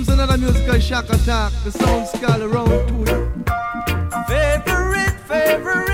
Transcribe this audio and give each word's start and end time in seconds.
comes 0.00 0.08
another 0.08 0.38
musical 0.38 0.80
shock 0.80 1.04
attack. 1.10 1.52
The 1.62 1.72
sound 1.72 2.08
skull 2.08 2.42
around 2.42 2.68
to 2.88 3.04
Favorite, 4.28 5.20
favorite. 5.28 5.89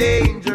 danger. 0.00 0.49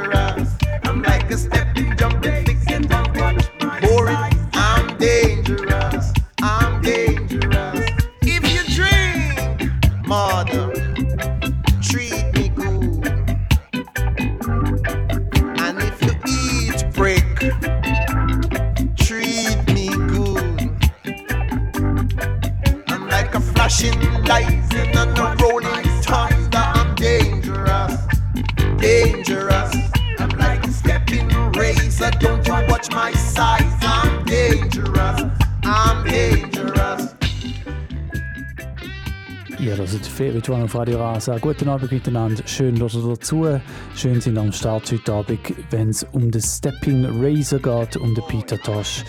Joan 40.45 40.61
auf 40.61 40.75
Radio 40.75 40.99
Rasa. 40.99 41.39
Guten 41.39 41.67
Abend 41.69 41.91
miteinander, 41.91 42.43
schön, 42.45 42.75
dass 42.75 42.93
ihr 42.93 43.01
dazu 43.01 43.47
Schön 43.95 44.21
sind 44.21 44.37
am 44.37 44.51
Start 44.51 44.91
heute 44.91 45.11
Abend, 45.11 45.39
wenn 45.71 45.89
es 45.89 46.03
um 46.11 46.29
den 46.29 46.39
Stepping 46.39 47.03
Razor 47.19 47.57
geht, 47.57 47.97
um 47.97 48.13
den 48.13 48.23
Peter 48.27 48.59
Tosh, 48.59 49.03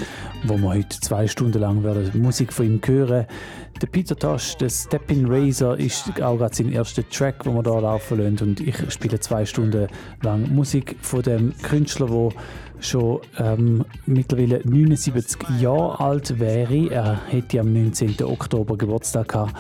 wo 0.45 0.57
wir 0.57 0.69
heute 0.69 0.99
zwei 0.99 1.27
Stunden 1.27 1.59
lang 1.61 1.85
werden 1.85 2.11
Musik 2.23 2.55
von 2.55 2.65
ihm 2.65 2.81
hören. 2.83 3.27
Der 3.83 3.87
Peter 3.87 4.17
Tosh, 4.17 4.57
der 4.57 4.71
Stepping 4.71 5.27
Razor, 5.31 5.77
ist 5.77 6.09
auch 6.23 6.39
gerade 6.39 6.55
sein 6.55 6.73
erster 6.73 7.07
Track, 7.07 7.43
den 7.43 7.55
wir 7.55 7.71
hier 7.71 7.83
laufen 7.83 8.19
lassen. 8.19 8.49
Und 8.49 8.61
ich 8.61 8.91
spiele 8.91 9.21
zwei 9.21 9.45
Stunden 9.45 9.89
lang 10.23 10.55
Musik 10.55 10.97
von 11.03 11.21
dem 11.21 11.53
Künstler, 11.59 12.07
der 12.07 12.31
schon 12.81 13.21
ähm, 13.39 13.85
mittlerweile 14.07 14.63
79 14.65 15.39
Jahre 15.61 16.01
alt 16.01 16.39
wäre. 16.41 16.89
Er 16.91 17.21
hätte 17.27 17.61
am 17.61 17.75
19. 17.75 18.23
Oktober 18.23 18.79
Geburtstag 18.79 19.29
gehabt 19.29 19.55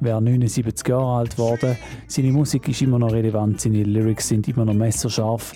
wäre 0.00 0.20
79 0.22 0.88
Jahre 0.88 1.18
alt 1.18 1.36
geworden. 1.36 1.76
Seine 2.06 2.32
Musik 2.32 2.68
ist 2.68 2.82
immer 2.82 2.98
noch 2.98 3.12
relevant, 3.12 3.60
seine 3.60 3.82
Lyrics 3.82 4.28
sind 4.28 4.48
immer 4.48 4.64
noch 4.64 4.74
messerscharf, 4.74 5.52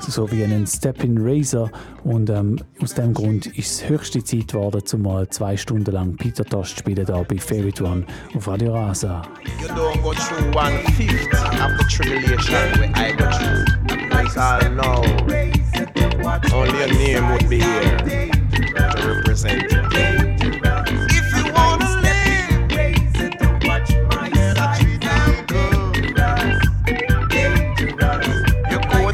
so 0.00 0.30
wie 0.30 0.44
einen 0.44 0.66
Step-in 0.66 1.18
Razor. 1.18 1.70
Und 2.04 2.30
ähm, 2.30 2.58
aus 2.82 2.94
dem 2.94 3.14
Grund 3.14 3.46
ist 3.46 3.82
es 3.82 3.88
höchste 3.88 4.22
Zeit 4.22 4.48
geworden, 4.48 4.82
zumal 4.84 5.28
zwei 5.28 5.56
Stunden 5.56 5.92
lang 5.92 6.16
Peter 6.16 6.44
Tosh 6.44 6.76
spielen, 6.76 7.06
da 7.06 7.22
bei 7.22 7.38
Favorite 7.38 7.84
One 7.84 8.04
auf 8.34 8.48
Radio 8.48 8.74
Rasa. 8.74 9.22
Only 16.52 16.82
a 16.82 16.86
name 16.86 17.30
would 17.32 17.48
be 17.48 17.58
here 17.58 17.96
to 17.98 19.08
represent 19.08 19.70
you. 19.72 20.33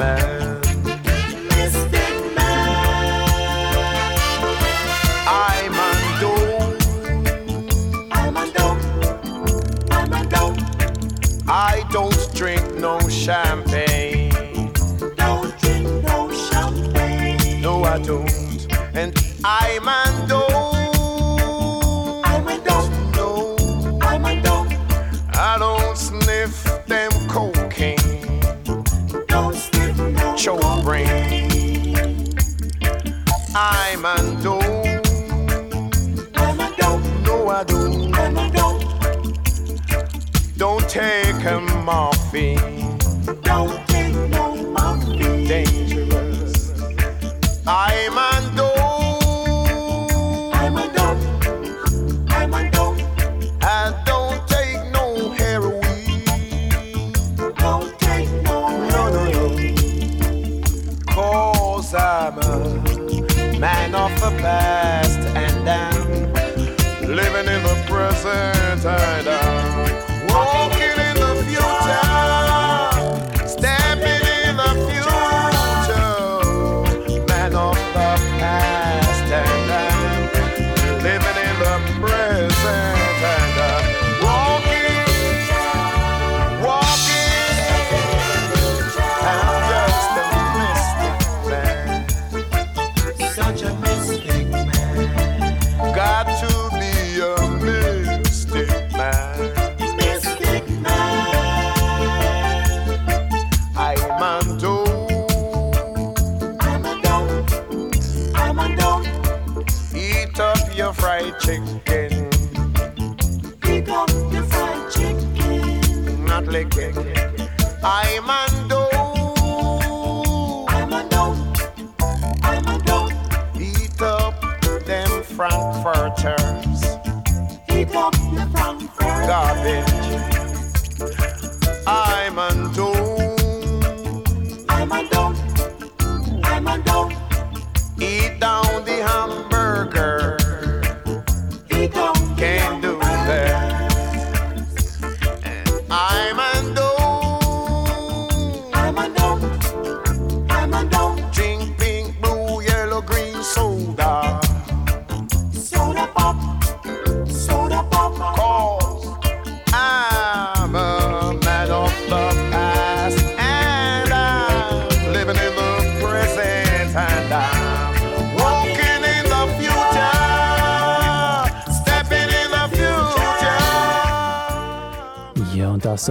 man. 0.00 0.60
Man. 2.34 2.70
I'm. 5.28 5.74
I'm. 8.10 8.36
I'm. 8.36 8.50
I 11.48 11.84
don't 11.90 12.34
drink 12.34 12.64
no 12.76 12.98
champagne. 13.08 14.30
Don't 15.16 15.58
drink 15.60 15.86
no 16.04 16.30
champagne. 16.48 17.60
No, 17.60 17.84
I 17.84 17.98
don't. 17.98 18.30
And 18.94 19.12
I'm 19.44 19.79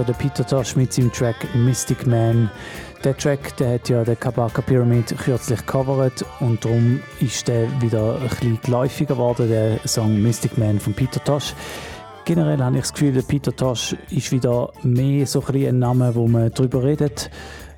Ja, 0.00 0.06
und 0.06 0.08
das 0.08 0.16
so 0.16 0.24
der 0.24 0.30
Peter 0.30 0.46
Tosh 0.46 0.76
mit 0.76 0.92
seinem 0.92 1.12
Track 1.12 1.54
Mystic 1.54 2.06
Man. 2.06 2.50
Der 3.04 3.16
Track, 3.16 3.56
der 3.56 3.74
hat 3.74 3.88
ja 3.88 4.04
der 4.04 4.16
Kabaka 4.16 4.62
Pyramid 4.62 5.14
kürzlich 5.18 5.64
covered 5.66 6.24
und 6.40 6.64
darum 6.64 7.00
ist 7.20 7.48
der 7.48 7.68
wieder 7.82 8.16
ein 8.16 8.28
bisschen 8.28 8.60
geläufiger 8.62 9.14
geworden, 9.14 9.48
der 9.48 9.78
Song 9.86 10.22
Mystic 10.22 10.56
Man 10.58 10.80
von 10.80 10.94
Peter 10.94 11.22
Tosh. 11.22 11.54
Generell 12.24 12.62
habe 12.62 12.76
ich 12.76 12.82
das 12.82 12.92
Gefühl, 12.92 13.12
der 13.12 13.22
Peter 13.22 13.54
Tosh 13.54 13.96
ist 14.10 14.32
wieder 14.32 14.72
mehr 14.82 15.26
so 15.26 15.42
ein, 15.46 15.66
ein 15.66 15.78
Name, 15.78 16.14
wo 16.14 16.28
man 16.28 16.50
darüber 16.52 16.82
redet. 16.82 17.30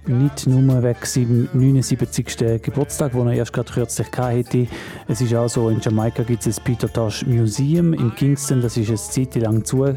Nicht 0.07 0.49
nur 0.49 0.83
wegen 0.83 0.99
seinem 1.05 1.49
79. 1.53 2.61
Geburtstag, 2.61 3.13
den 3.13 3.29
er 3.29 3.35
erst 3.35 3.53
gerade 3.53 3.73
kürzlich 3.73 4.09
hatte. 4.17 4.67
Es 5.07 5.21
ist 5.21 5.33
auch 5.33 5.49
so, 5.49 5.69
in 5.69 5.81
Jamaika 5.81 6.25
gibt 6.25 6.45
es 6.45 6.57
das 6.57 6.65
Peter 6.65 6.93
Tosh 6.93 7.25
Museum 7.25 7.93
in 7.93 8.13
Kingston. 8.17 8.61
Das 8.61 8.77
ist 8.77 8.89
eine 8.89 8.97
Zeit 8.97 9.37
lang 9.37 9.65
zu. 9.65 9.95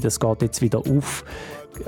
Das 0.00 0.20
geht 0.20 0.42
jetzt 0.42 0.62
wieder 0.62 0.78
auf. 0.78 1.24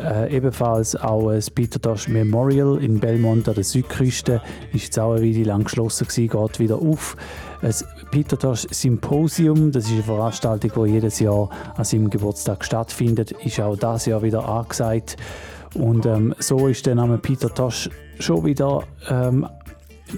Äh, 0.02 0.34
ebenfalls 0.34 0.96
auch 0.96 1.30
das 1.30 1.50
Peter 1.50 1.80
Tosh 1.80 2.08
Memorial 2.08 2.82
in 2.82 3.00
Belmont 3.00 3.48
an 3.48 3.54
der 3.54 3.64
Südküste 3.64 4.40
ist 4.72 4.84
jetzt 4.84 4.98
auch 4.98 5.12
eine 5.12 5.22
Weile 5.22 5.44
lang 5.44 5.64
geschlossen 5.64 6.06
gewesen, 6.06 6.28
geht 6.28 6.58
wieder 6.58 6.76
auf. 6.76 7.16
Das 7.60 7.84
Peter 8.10 8.38
Tosh 8.38 8.66
Symposium, 8.70 9.72
das 9.72 9.84
ist 9.84 9.92
eine 9.92 10.02
Veranstaltung, 10.02 10.84
die 10.84 10.92
jedes 10.92 11.20
Jahr 11.20 11.50
an 11.76 11.84
seinem 11.84 12.08
Geburtstag 12.08 12.64
stattfindet, 12.64 13.32
ist 13.32 13.60
auch 13.60 13.76
das 13.76 14.06
Jahr 14.06 14.22
wieder 14.22 14.48
angesagt. 14.48 15.16
Und 15.74 16.06
ähm, 16.06 16.34
so 16.38 16.66
ist 16.66 16.86
der 16.86 16.94
Name 16.94 17.18
Peter 17.18 17.52
Tosh 17.52 17.90
schon 18.18 18.44
wieder 18.44 18.84
ähm, 19.08 19.46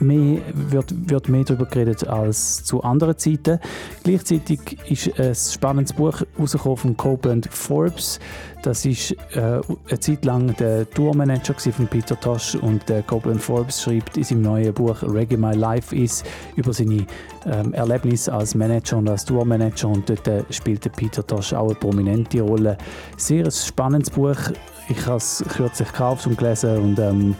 mehr, 0.00 0.40
wird, 0.54 1.10
wird 1.10 1.28
mehr 1.28 1.44
darüber 1.44 1.66
geredet 1.66 2.06
als 2.06 2.64
zu 2.64 2.82
anderen 2.82 3.18
Zeiten. 3.18 3.58
Gleichzeitig 4.04 4.78
ist 4.88 5.18
ein 5.18 5.34
spannendes 5.34 5.92
Buch 5.92 6.22
rausgekommen 6.38 6.76
von 6.76 6.96
Copeland 6.96 7.48
Forbes. 7.50 8.18
Das 8.62 8.84
ist 8.86 9.12
äh, 9.34 9.60
eine 9.88 10.00
Zeit 10.00 10.24
lang 10.24 10.54
der 10.56 10.88
Tourmanager 10.88 11.54
von 11.54 11.88
Peter 11.88 12.18
Tosh 12.18 12.54
und 12.54 12.88
der 12.88 13.02
Copeland 13.02 13.42
Forbes 13.42 13.82
schreibt 13.82 14.16
in 14.16 14.22
seinem 14.22 14.42
neuen 14.42 14.72
Buch 14.72 15.02
Reggae 15.02 15.36
My 15.36 15.54
Life 15.54 15.94
ist 15.96 16.24
über 16.54 16.72
seine 16.72 17.04
ähm, 17.44 17.74
Erlebnisse 17.74 18.32
als 18.32 18.54
Manager 18.54 18.98
und 18.98 19.08
als 19.08 19.24
Tourmanager 19.24 19.88
und 19.88 20.08
dort 20.08 20.28
äh, 20.28 20.44
spielt 20.50 20.90
Peter 20.94 21.26
Tosh 21.26 21.52
auch 21.52 21.66
eine 21.66 21.74
prominente 21.74 22.40
Rolle. 22.40 22.78
Sehr 23.16 23.44
ein 23.44 23.50
spannendes 23.50 24.10
Buch. 24.10 24.36
Ich 24.88 25.06
habe 25.06 25.16
es 25.16 25.44
kürzlich 25.48 25.88
gekauft 25.88 26.26
und 26.28 26.38
gelesen 26.38 26.76
und 26.78 26.98
ähm, 27.00 27.34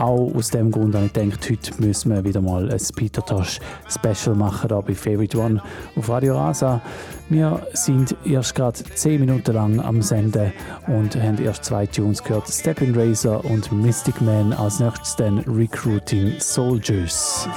auch 0.00 0.34
aus 0.34 0.48
dem 0.48 0.70
Grund 0.70 0.94
habe 0.94 1.06
ich 1.06 1.12
gedacht, 1.12 1.48
heute 1.50 1.82
müssen 1.82 2.14
wir 2.14 2.24
wieder 2.24 2.40
mal 2.40 2.70
ein 2.70 2.80
Peter 2.96 3.24
Tosh 3.24 3.60
Special 3.88 4.34
machen 4.34 4.68
hier 4.68 4.82
bei 4.82 4.94
Favorite 4.94 5.38
One 5.38 5.62
auf 5.96 6.08
Radio 6.08 6.36
Rasa. 6.36 6.80
Wir 7.28 7.60
sind 7.74 8.16
erst 8.24 8.54
gerade 8.54 8.82
10 8.82 9.20
Minuten 9.20 9.52
lang 9.52 9.80
am 9.80 10.00
Senden 10.02 10.52
und 10.86 11.14
haben 11.16 11.38
erst 11.38 11.66
zwei 11.66 11.86
Tunes 11.86 12.22
gehört: 12.24 12.48
Stepping 12.48 12.94
Razor 12.94 13.44
und 13.44 13.70
Mystic 13.72 14.20
Man. 14.20 14.52
Als 14.52 14.80
nächstes 14.80 15.16
dann 15.16 15.38
Recruiting 15.40 16.34
Soldiers. 16.38 17.48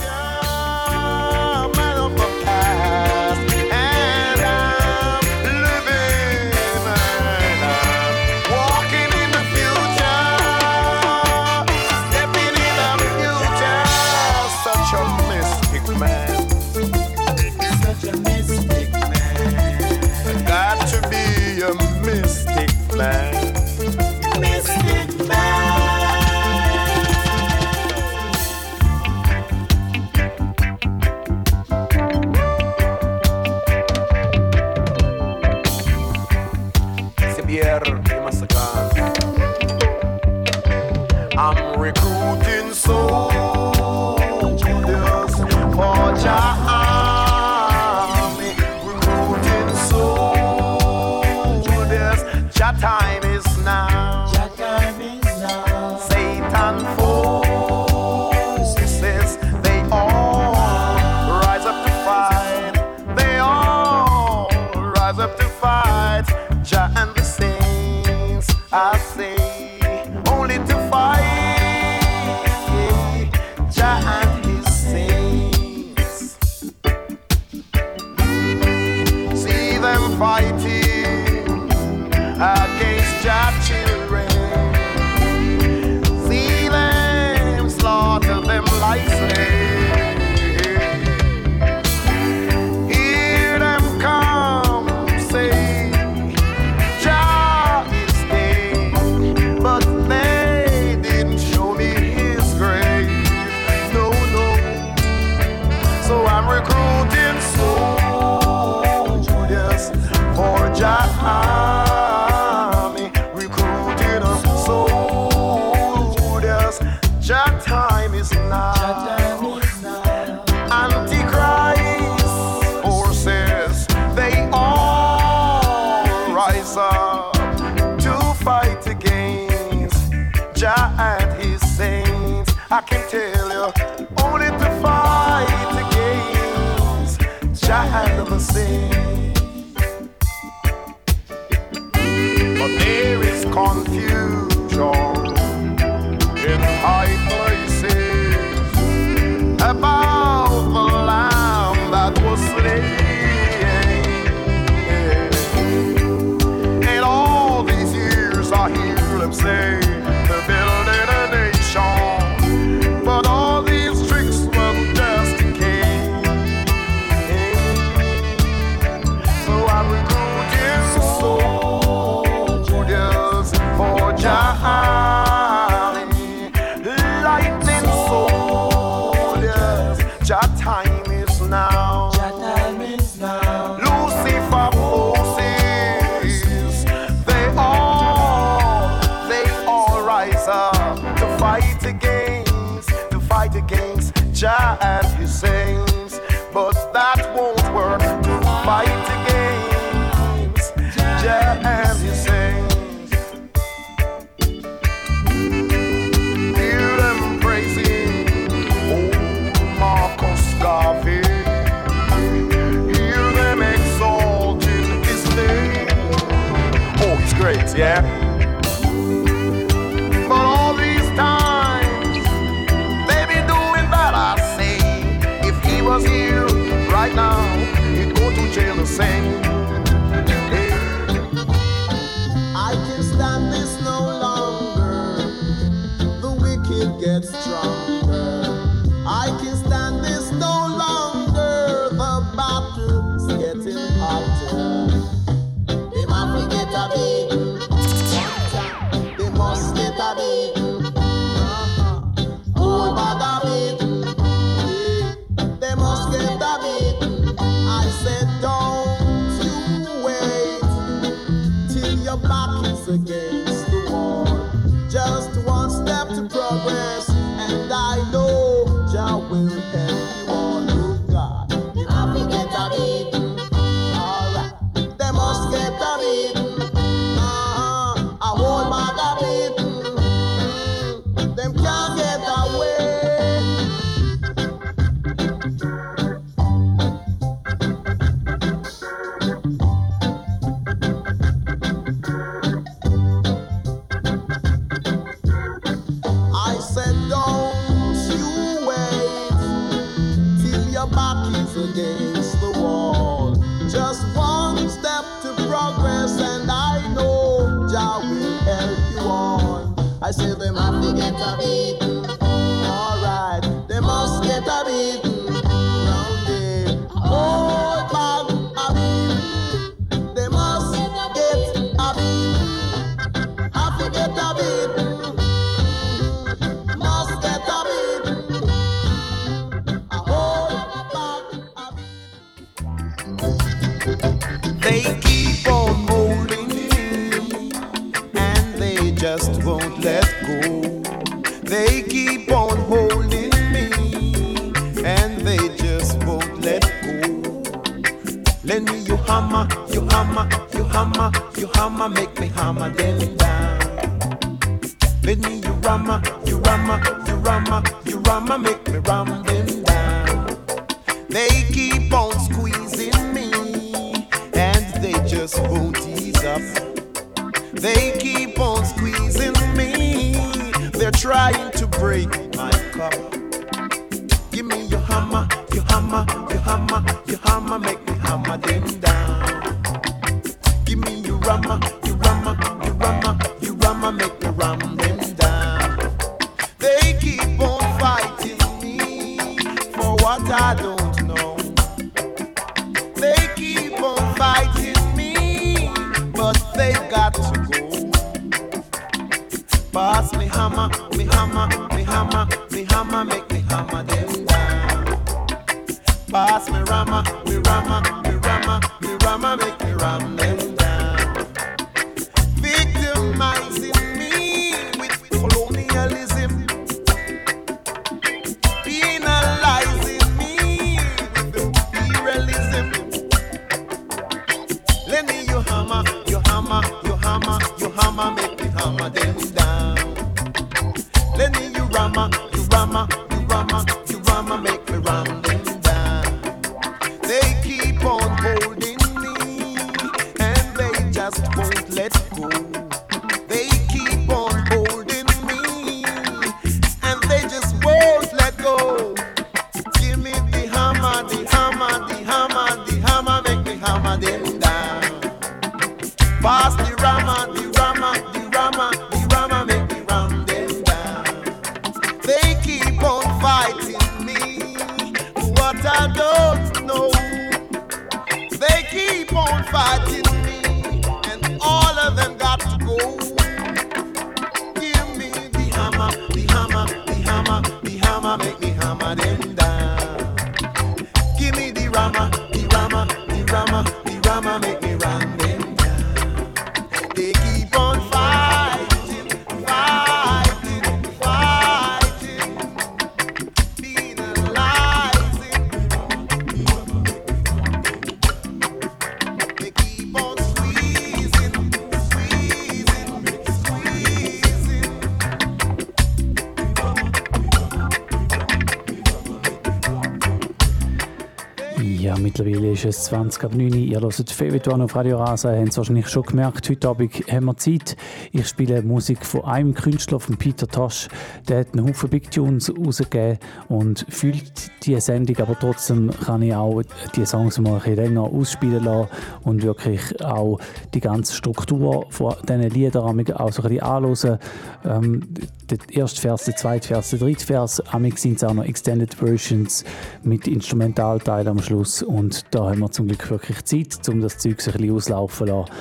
ist 512.65 512.77
es 512.79 512.83
20 512.85 513.23
ab 513.23 513.33
9 513.35 513.53
Ihr 513.53 513.81
hört 513.81 514.11
Favorite 514.11 514.51
One 514.51 514.63
auf 514.63 514.75
Radio 514.75 514.97
Rasa. 514.97 515.33
Ihr 515.33 515.39
habt 515.39 515.49
es 515.49 515.57
wahrscheinlich 515.57 515.87
schon 515.89 516.03
gemerkt. 516.03 516.49
Heute 516.49 516.69
Abend 516.69 516.93
haben 517.11 517.25
wir 517.25 517.37
Zeit. 517.37 517.75
Ich 518.11 518.27
spiele 518.27 518.61
Musik 518.61 519.05
von 519.05 519.25
einem 519.25 519.53
Künstler, 519.53 519.99
von 519.99 520.17
Peter 520.17 520.47
Tosh. 520.47 520.87
Der 521.27 521.39
hat 521.39 521.53
einen 521.53 521.67
Haufen 521.67 521.89
Big 521.89 522.11
Tunes 522.11 522.51
rausgegeben 522.55 523.19
und 523.49 523.85
fühlt 523.89 524.42
die 524.65 524.79
Sendung, 524.79 525.17
aber 525.17 525.37
trotzdem 525.37 525.91
kann 525.91 526.21
ich 526.21 526.33
auch 526.33 526.61
die 526.95 527.05
Songs 527.05 527.39
mal 527.39 527.53
ein 527.53 527.59
bisschen 527.59 527.75
länger 527.75 528.03
ausspielen 528.03 528.63
lassen 528.63 528.89
und 529.23 529.43
wirklich 529.43 530.03
auch 530.03 530.39
die 530.73 530.79
ganze 530.79 531.13
Struktur 531.13 531.85
von 531.89 532.15
diesen 532.27 532.49
Liedern 532.49 532.83
auch 532.83 533.31
so 533.31 533.43
ein 533.43 533.49
bisschen 533.49 533.63
anhören. 533.63 534.19
Ähm, 534.65 535.03
der 535.49 535.57
erste 535.69 536.01
Vers, 536.01 536.25
der 536.25 536.35
zweite 536.35 536.67
Vers, 536.67 536.91
der 536.91 536.99
dritte 536.99 537.25
Vers, 537.25 537.61
amig 537.73 537.97
sind 537.99 538.17
es 538.17 538.23
auch 538.23 538.33
noch 538.33 538.45
Extended 538.45 538.93
Versions 538.93 539.63
mit 540.03 540.27
Instrumentalteil 540.27 541.27
am 541.27 541.39
Schluss 541.39 541.83
und 541.83 542.23
da 542.31 542.49
haben 542.49 542.59
wir 542.59 542.71
zum 542.71 542.87
Glück 542.87 543.09
wirklich 543.09 543.43
Zeit, 543.45 543.87
um 543.89 544.01
das 544.01 544.17
Zeug 544.17 544.39
ein 544.45 544.53
bisschen 544.53 544.75
auslaufen 544.75 545.27
zu 545.27 545.33
lassen. 545.33 545.51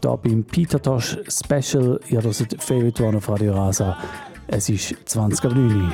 Da 0.00 0.16
beim 0.16 0.44
Peter 0.44 0.80
Tosh 0.80 1.18
Special, 1.28 2.00
ihr 2.08 2.22
hört 2.22 2.62
Favorite 2.62 3.02
One 3.02 3.18
auf 3.18 3.28
Radio 3.28 3.54
Rasa. 3.54 3.96
Es 4.46 4.68
ist 4.68 4.94
20.09 5.06 5.56
Uhr. 5.56 5.92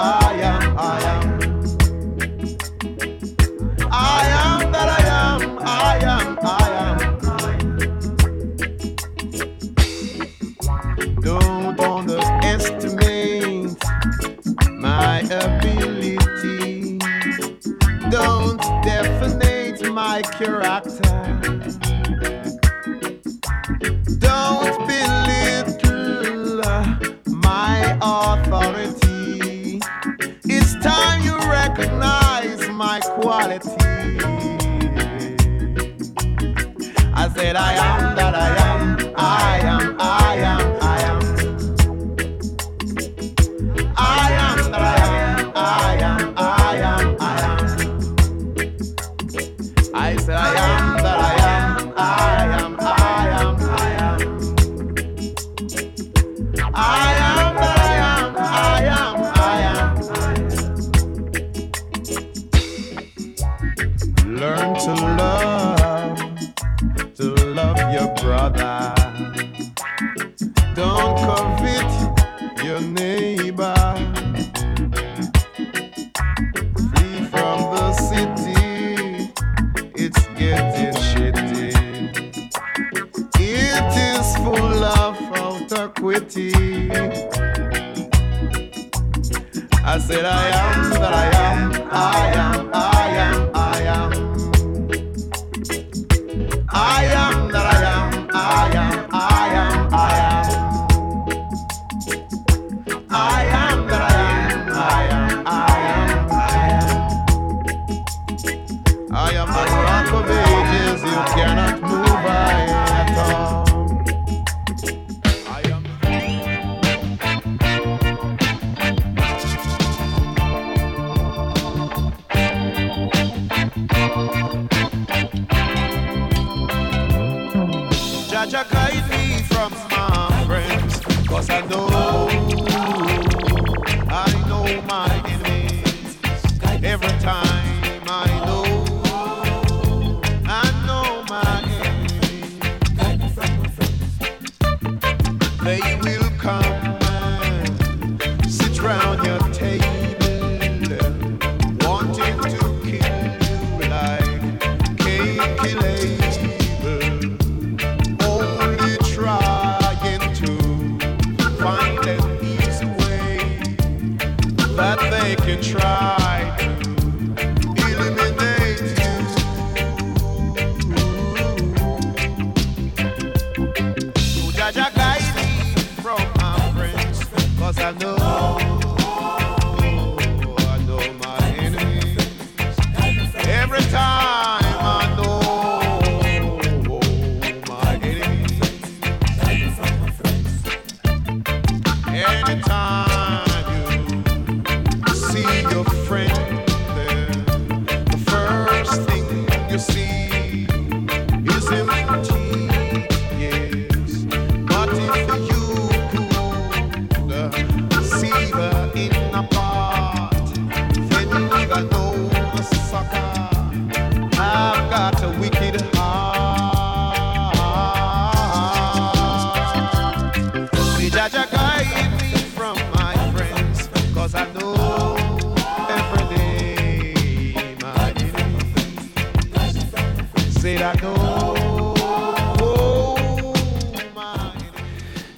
I 0.00 0.32
am, 0.42 0.78
I 0.78 1.00
am. 1.12 1.26
I 3.90 4.28
am 4.46 4.70
that 4.70 4.88
I 4.88 5.02
am, 5.18 5.58
I 5.60 5.98
am, 6.04 6.38
I 6.40 6.66
am. 11.02 11.20
Don't 11.20 11.80
underestimate 11.80 13.76
my 14.78 15.18
ability. 15.22 16.98
Don't 18.08 18.60
definite 18.84 19.82
my 19.92 20.22
character. 20.22 21.07
reality. 33.48 33.70
I 37.14 37.28
said 37.34 37.56
I 37.56 37.72
am 37.72 38.16
that 38.16 38.34
I 38.34 38.56
am. 38.62 38.67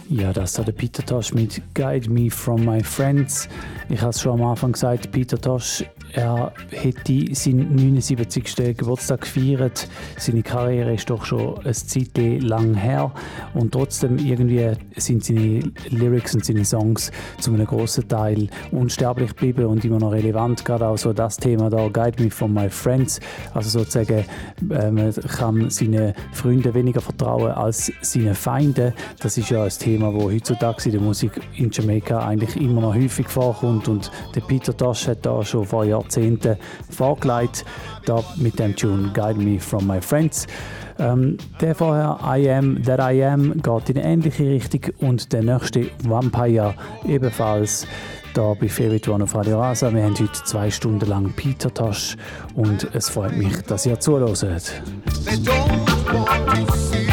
Ja, 0.09 0.33
das 0.33 0.59
war 0.59 0.65
der 0.65 0.73
Peter 0.73 1.05
Tosh 1.05 1.33
mit 1.35 1.63
Guide 1.75 2.11
Me 2.11 2.31
From 2.31 2.65
My 2.65 2.83
Friends. 2.83 3.49
Ich 3.89 4.01
habe 4.01 4.11
es 4.11 4.21
schon 4.21 4.41
am 4.41 4.47
Anfang 4.47 4.73
gesagt, 4.73 5.11
Peter 5.11 5.41
Tosh 5.41 5.85
er 6.12 6.53
hätte 6.70 7.35
seinen 7.35 7.75
79. 7.75 8.77
Geburtstag 8.77 9.23
gefeiert. 9.23 9.88
Seine 10.18 10.42
Karriere 10.42 10.94
ist 10.94 11.09
doch 11.11 11.25
schon 11.25 11.59
eine 11.61 11.73
Zeit 11.73 12.16
lang 12.42 12.75
her 12.75 13.12
und 13.55 13.73
trotzdem 13.73 14.18
irgendwie 14.18 14.73
sind 14.96 15.25
seine 15.25 15.62
Lyrics 15.88 16.35
und 16.35 16.44
seine 16.44 16.64
Songs 16.64 17.11
zu 17.38 17.53
einem 17.53 17.66
großen 17.66 18.09
Teil 18.09 18.49
unsterblich 18.73 19.31
geblieben 19.31 19.66
und 19.66 19.85
immer 19.85 19.99
noch 19.99 20.12
relevant. 20.12 20.64
Gerade 20.64 20.88
auch 20.88 20.99
so 20.99 21.12
das 21.12 21.37
Thema 21.37 21.70
da, 21.70 21.88
Guide 21.88 22.23
Me 22.23 22.31
from 22.31 22.55
My 22.55 22.68
Friends. 22.68 23.20
Also 23.55 23.79
sozusagen, 23.79 24.25
äh, 24.70 24.90
man 24.90 25.12
kann 25.12 25.70
seinen 25.70 26.14
Freunden 26.33 26.75
weniger 26.75 27.01
vertrauen 27.01 27.53
als 27.53 27.92
seinen 28.03 28.35
Feinden. 28.35 28.92
Das 29.20 29.38
ist 29.38 29.51
ja 29.51 29.64
ein 29.64 29.70
Thema, 29.70 30.12
das 30.12 30.23
heutzutage 30.23 30.87
in 30.87 30.92
der 30.92 31.01
Musik 31.01 31.33
in 31.57 31.70
Jamaika 31.70 32.27
eigentlich 32.27 32.57
immer 32.57 32.81
noch 32.81 32.94
häufig 32.94 33.29
vorkommt 33.29 33.88
und 33.88 34.11
der 34.35 34.40
Peter 34.40 34.77
Tosh 34.77 35.09
hat 35.09 35.25
da 35.25 35.44
schon 35.44 35.64
vor 35.64 35.85
Jahrzehnten 36.01 36.57
vorgelegt, 36.91 37.65
da 38.07 38.23
mit 38.37 38.59
dem 38.59 38.75
Tune 38.77 39.11
Guide 39.15 39.39
Me 39.39 39.59
From 39.59 39.87
My 39.87 40.01
Friends. 40.01 40.47
Ähm, 40.99 41.39
der 41.61 41.75
vorher 41.75 42.19
I 42.23 42.51
Am 42.51 42.83
That 42.83 43.01
I 43.01 43.25
Am 43.25 43.55
geht 43.63 43.91
in 43.91 43.99
eine 43.99 44.07
ähnliche 44.07 44.45
Richtung 44.45 44.81
und 44.99 45.33
der 45.33 45.43
nächste 45.43 45.87
Vampire 46.05 46.75
ebenfalls 47.07 47.87
da 48.35 48.55
bei 48.55 48.69
Favorite 48.69 49.11
One 49.11 49.25
auf 49.25 49.35
Radio 49.35 49.59
Rasa. 49.59 49.93
Wir 49.93 50.05
haben 50.05 50.15
heute 50.19 50.33
zwei 50.45 50.71
Stunden 50.71 51.09
lang 51.09 51.33
Peter 51.35 51.73
Tosh 51.73 52.17
und 52.55 52.89
es 52.95 53.09
freut 53.09 53.37
mich, 53.37 53.63
dass 53.63 53.87
ihr 53.87 53.99
zuhört. 53.99 54.83
I 56.13 57.10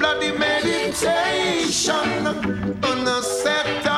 bloody 0.00 0.32
meditation. 0.32 2.26
On 2.88 3.04
the 3.04 3.20
set 3.20 3.89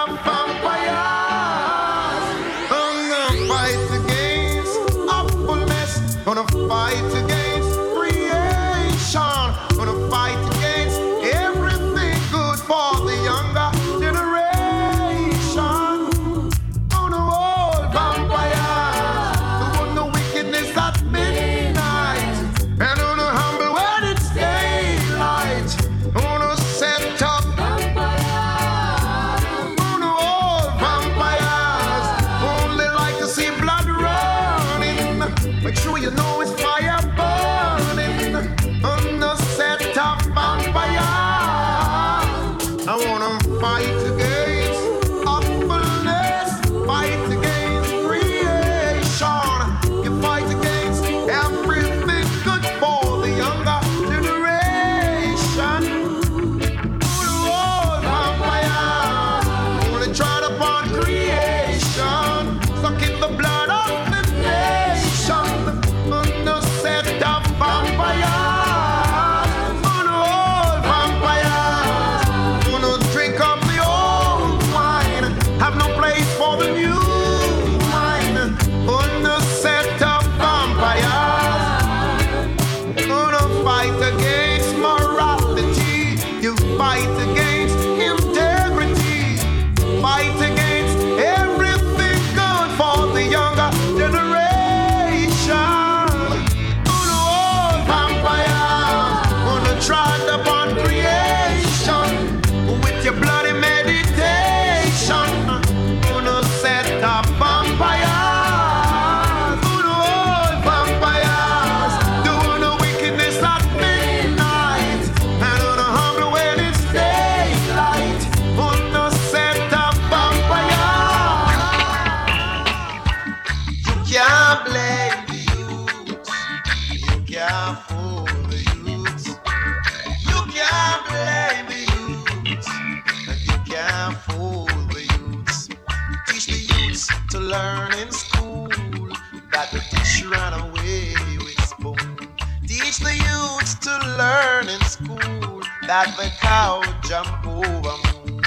that 146.05 146.17
the 146.17 146.31
cow 146.41 146.83
jump 147.05 147.47
over 147.47 147.97
moon. 148.27 148.43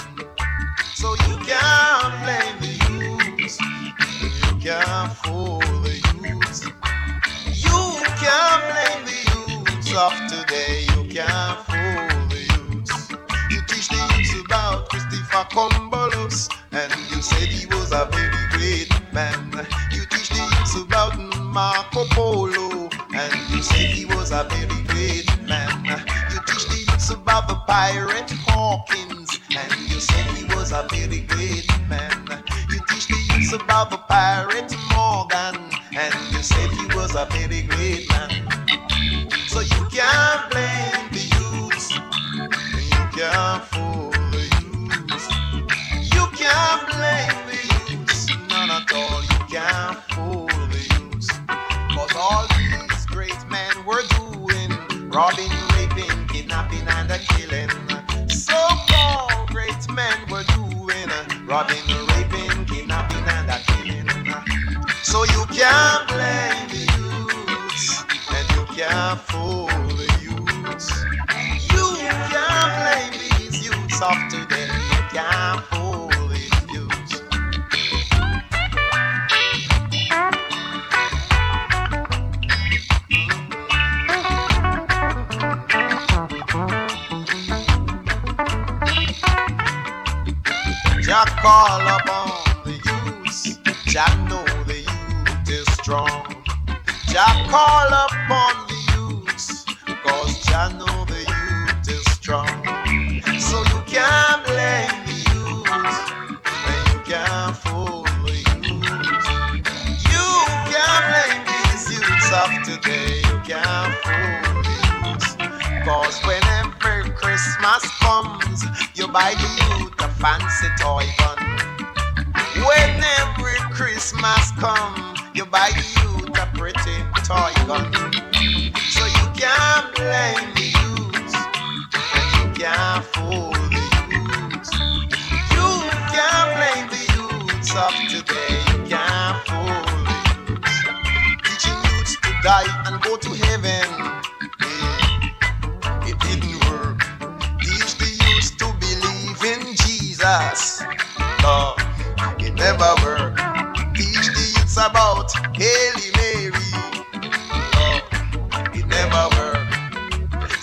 So 0.93 1.13
you 1.27 1.37
can't 1.45 2.13
blame 2.23 2.57
the 2.59 2.71
youths. 2.91 3.59
You 4.21 4.59
can't 4.59 5.13
fool 5.13 5.59
the 5.59 5.95
youths. 6.21 6.65
You 7.63 7.79
can't 8.19 8.61
blame 8.71 9.05
the 9.07 9.19
youths 9.31 9.95
of 9.95 10.24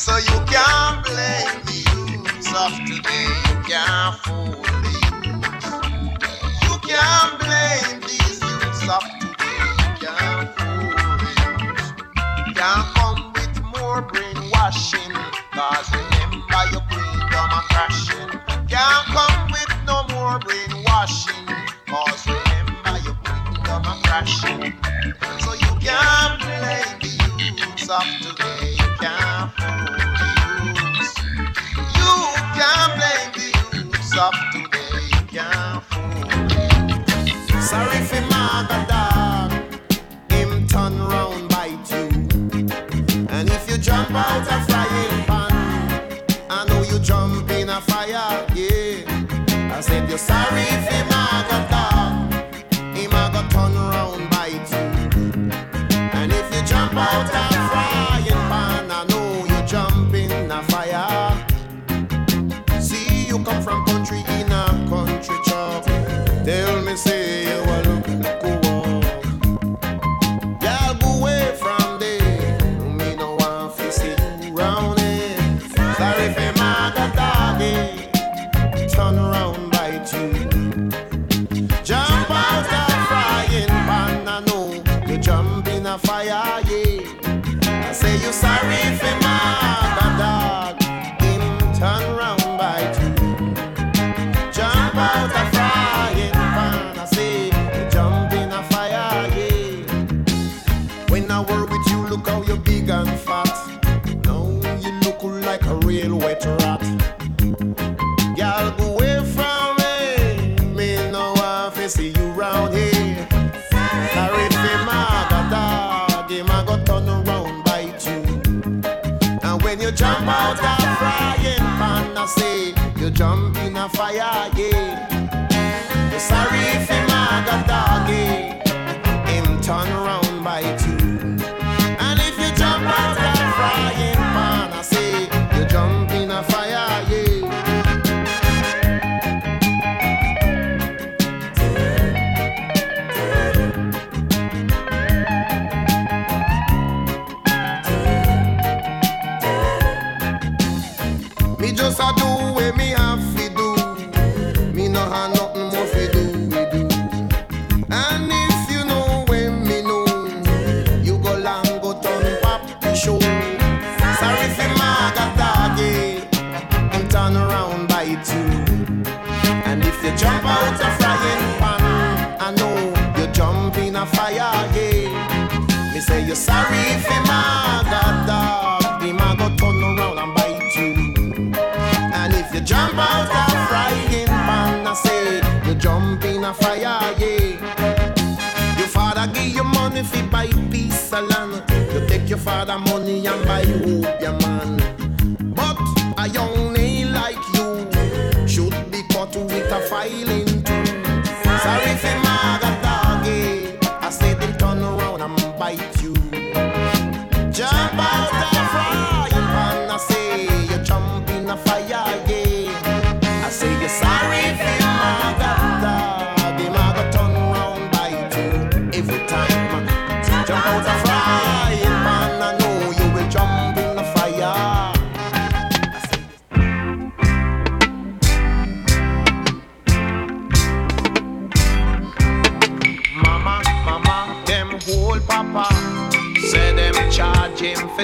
So 0.03 0.17
you 0.17 0.39
can't 0.51 1.05
blame 1.05 1.63
the 1.63 1.79
youths 1.95 2.53
of 2.59 2.75
today. 2.89 3.29
You 3.47 3.63
can't 3.71 4.19
fool 4.25 4.51
the 4.83 4.91
youth. 5.23 5.63
You 6.65 6.75
can't 6.91 7.39
blame 7.39 8.01
these 8.01 8.43
youths 8.43 8.89
of 8.91 9.05
today. 9.21 9.63
You 9.79 9.95
can't 10.03 10.51
fool 10.59 10.91
the 11.23 11.31
youth. 11.39 12.57
Can't 12.57 12.87
come 12.97 13.33
with 13.33 13.63
more 13.79 14.03
brainwashing. 14.03 15.15
Cause 15.53 15.89
remember 15.93 16.63
your 16.73 16.83
kingdom 16.91 17.51
a 17.55 17.63
crashing. 17.71 18.31
Can't 18.67 19.07
come 19.07 19.53
with 19.53 19.73
no 19.87 20.03
more 20.17 20.41
brainwashing. 20.41 21.32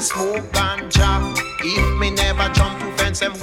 Smoke 0.01 0.53
ganja 0.53 1.35
If 1.61 1.99
me 1.99 2.11
never 2.11 2.49
jump 2.51 2.79
to 2.81 2.91
fence, 2.97 3.21
them 3.21 3.35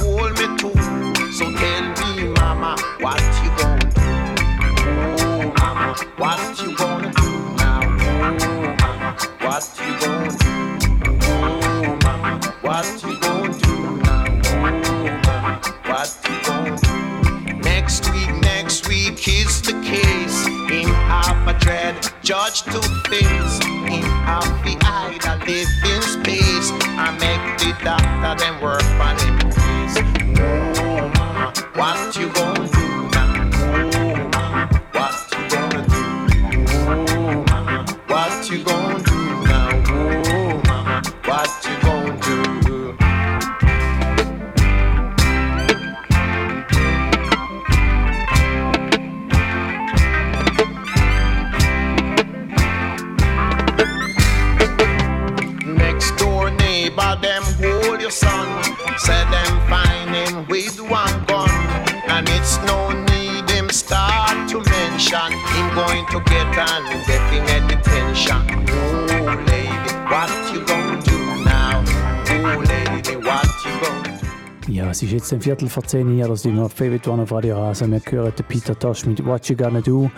jetzt 75.26 75.34
ein 75.34 75.42
Viertel 75.42 75.70
vor 75.70 75.84
zehn 75.84 76.08
hier, 76.14 76.28
das 76.28 76.42
ist 76.42 76.46
immer 76.46 76.70
Favorite 76.70 77.10
One 77.10 77.24
auf 77.24 77.32
Radio 77.32 77.58
Rasa. 77.58 77.88
Wir 77.90 78.00
hören 78.08 78.32
den 78.38 78.46
Peter 78.46 78.78
Tosh 78.78 79.08
mit 79.08 79.26
What 79.26 79.50
You 79.50 79.56
Gonna 79.56 79.82
Do. 79.82 80.12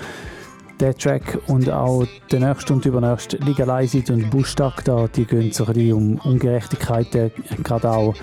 Der 0.82 0.94
Track 0.94 1.40
und 1.48 1.70
auch 1.70 2.06
der 2.30 2.42
nächste 2.42 2.74
und 2.74 2.86
übernächste 2.86 3.38
Legalize 3.38 4.00
It 4.00 4.10
und 4.10 4.30
Bushtag 4.30 4.84
da, 4.84 5.08
die 5.08 5.24
gehen 5.24 5.54
so 5.54 5.66
ein 5.66 5.74
bisschen 5.74 5.94
um 5.94 6.16
Ungerechtigkeiten, 6.26 7.32
gerade 7.64 7.90
auch 7.90 8.16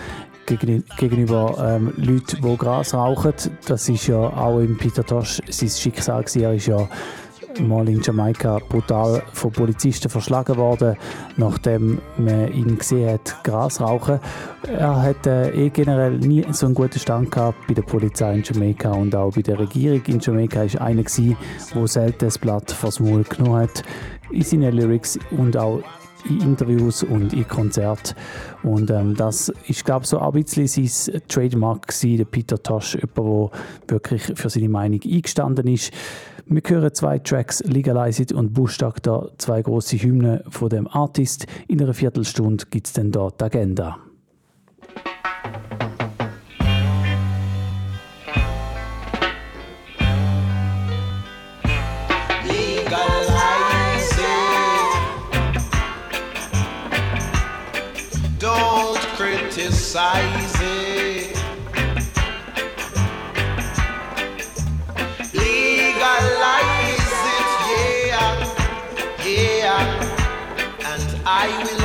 gegen, 0.45 0.85
gegenüber 0.99 1.57
ähm, 1.59 1.95
Leuten, 1.97 2.43
die 2.43 2.57
Gras 2.59 2.93
rauchen. 2.93 3.33
Das 3.67 3.89
ist 3.89 4.07
ja 4.07 4.19
auch 4.19 4.59
im 4.59 4.77
Peter 4.77 5.05
Tosh 5.05 5.41
sein 5.49 5.71
Schicksal 5.71 6.23
gewesen. 6.23 6.43
Er 6.43 6.53
ist 6.53 6.67
ja 6.67 6.87
mal 7.61 7.89
in 7.89 8.03
Jamaika 8.03 8.59
brutal 8.69 9.23
von 9.33 9.53
Polizisten 9.53 10.11
verschlagen 10.11 10.57
worden, 10.57 10.97
nachdem 11.39 12.01
man 12.19 12.53
ihn 12.53 12.77
gesehen 12.77 13.15
hat, 13.15 13.43
Gras 13.43 13.81
rauchen. 13.81 14.21
Er 14.69 15.03
hat 15.03 15.27
äh, 15.27 15.51
eh 15.51 15.71
generell 15.71 16.19
nie 16.19 16.45
so 16.53 16.67
einen 16.67 16.75
guten 16.75 16.99
Stand 16.99 17.31
gehabt 17.31 17.67
bei 17.69 17.75
der 17.75 17.83
Polizei 17.83 18.35
in 18.35 18.43
Jamaika 18.43 18.93
und 18.93 19.15
auch 19.15 19.35
bei 19.35 19.43
der 19.43 19.59
Regierung 19.59 20.03
in 20.07 20.21
Jamaika 20.21 20.63
ist 20.63 20.81
einer 20.81 21.03
der 21.03 21.87
selten 21.87 22.25
das 22.25 22.39
Blatt 22.39 22.71
vors 22.73 22.99
Maul 22.99 23.25
genommen 23.25 23.63
hat 23.63 23.83
in 24.31 24.43
seinen 24.43 24.73
Lyrics 24.73 25.19
und 25.31 25.57
auch 25.57 25.83
in 26.29 26.41
Interviews 26.41 27.03
und 27.03 27.33
in 27.33 27.47
Konzerten. 27.47 28.15
Und 28.63 28.91
ähm, 28.91 29.15
das 29.15 29.51
ist, 29.69 29.85
glaube 29.85 30.05
ich, 30.05 30.09
so 30.09 30.19
ein 30.19 30.33
bisschen 30.33 30.67
sein 30.67 31.21
Trademark 31.29 31.87
gewesen, 31.87 32.17
der 32.17 32.25
Peter 32.25 32.63
Tosh, 32.63 32.95
jemand, 32.95 33.53
der 33.89 33.95
wirklich 33.95 34.23
für 34.35 34.49
seine 34.49 34.71
Meinung 34.71 35.01
eingestanden 35.05 35.67
ist. 35.67 35.93
Wir 36.47 36.63
hören 36.67 36.95
zwei 36.95 37.19
Tracks, 37.19 37.63
Legalize 37.65 38.23
It 38.23 38.33
und 38.33 38.55
Bushtag, 38.55 39.03
da 39.03 39.29
zwei 39.39 39.63
große 39.63 39.97
Hymnen 39.99 40.41
von 40.49 40.69
dem 40.69 40.89
Artist. 40.89 41.47
In 41.69 41.83
einer 41.83 41.95
Viertelstunde 41.95 42.65
gibt 42.71 42.87
es 42.87 42.93
dann 42.95 43.11
da 43.11 43.29
die 43.31 43.45
Agenda. 43.45 43.99
Legalize 52.45 54.13
it. 54.19 54.93
Don't 58.39 58.99
criticize 59.17 60.57
it. 60.61 61.37
Legalize 65.33 67.15
it, 67.37 67.49
yeah, 67.71 68.35
yeah, 69.25 70.91
and 70.91 71.09
I 71.27 71.49
will 71.65 71.84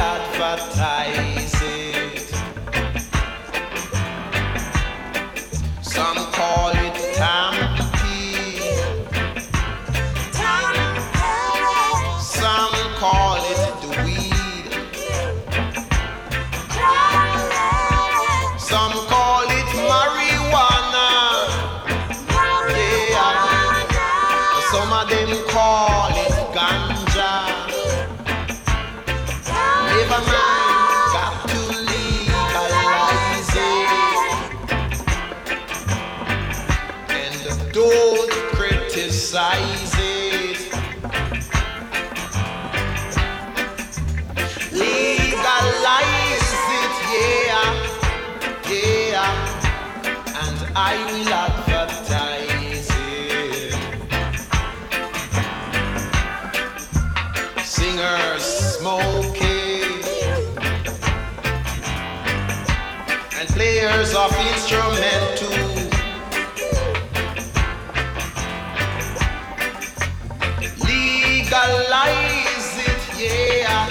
Legalize 70.85 72.77
it, 72.77 73.01
yeah, 73.17 73.89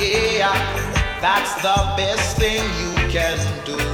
Yeah, 0.00 0.56
that's 1.20 1.54
the 1.60 1.76
best 1.98 2.38
thing 2.38 2.64
you 2.80 2.94
can 3.10 3.36
do. 3.66 3.91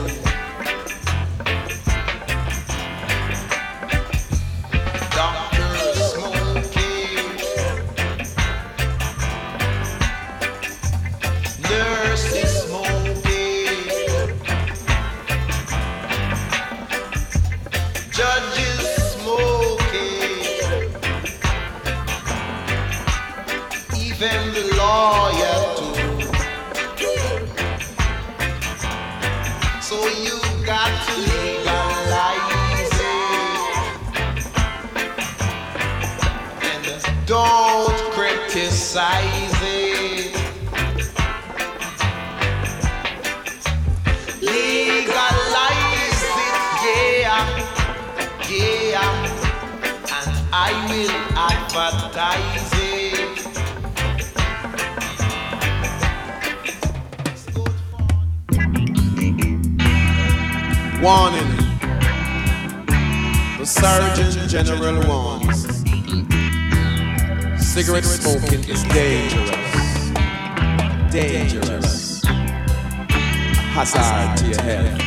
It. 39.01 40.35
Legalize 44.43 46.25
it, 46.47 46.57
yeah, 46.83 47.45
yeah, 48.51 49.07
and 50.17 50.31
I 50.53 50.71
will 50.89 51.17
advertise 51.39 52.73
it. 52.75 53.39
Warning. 61.01 61.53
The 63.59 63.65
Surgeon 63.65 64.49
General 64.49 64.99
warns. 65.07 65.38
Cigarette 67.79 68.05
smoking 68.07 68.69
is 68.69 68.83
dangerous. 68.83 70.11
Dangerous. 71.13 72.25
Hazard 73.71 74.37
to 74.39 74.47
your 74.49 74.63
health. 74.63 74.99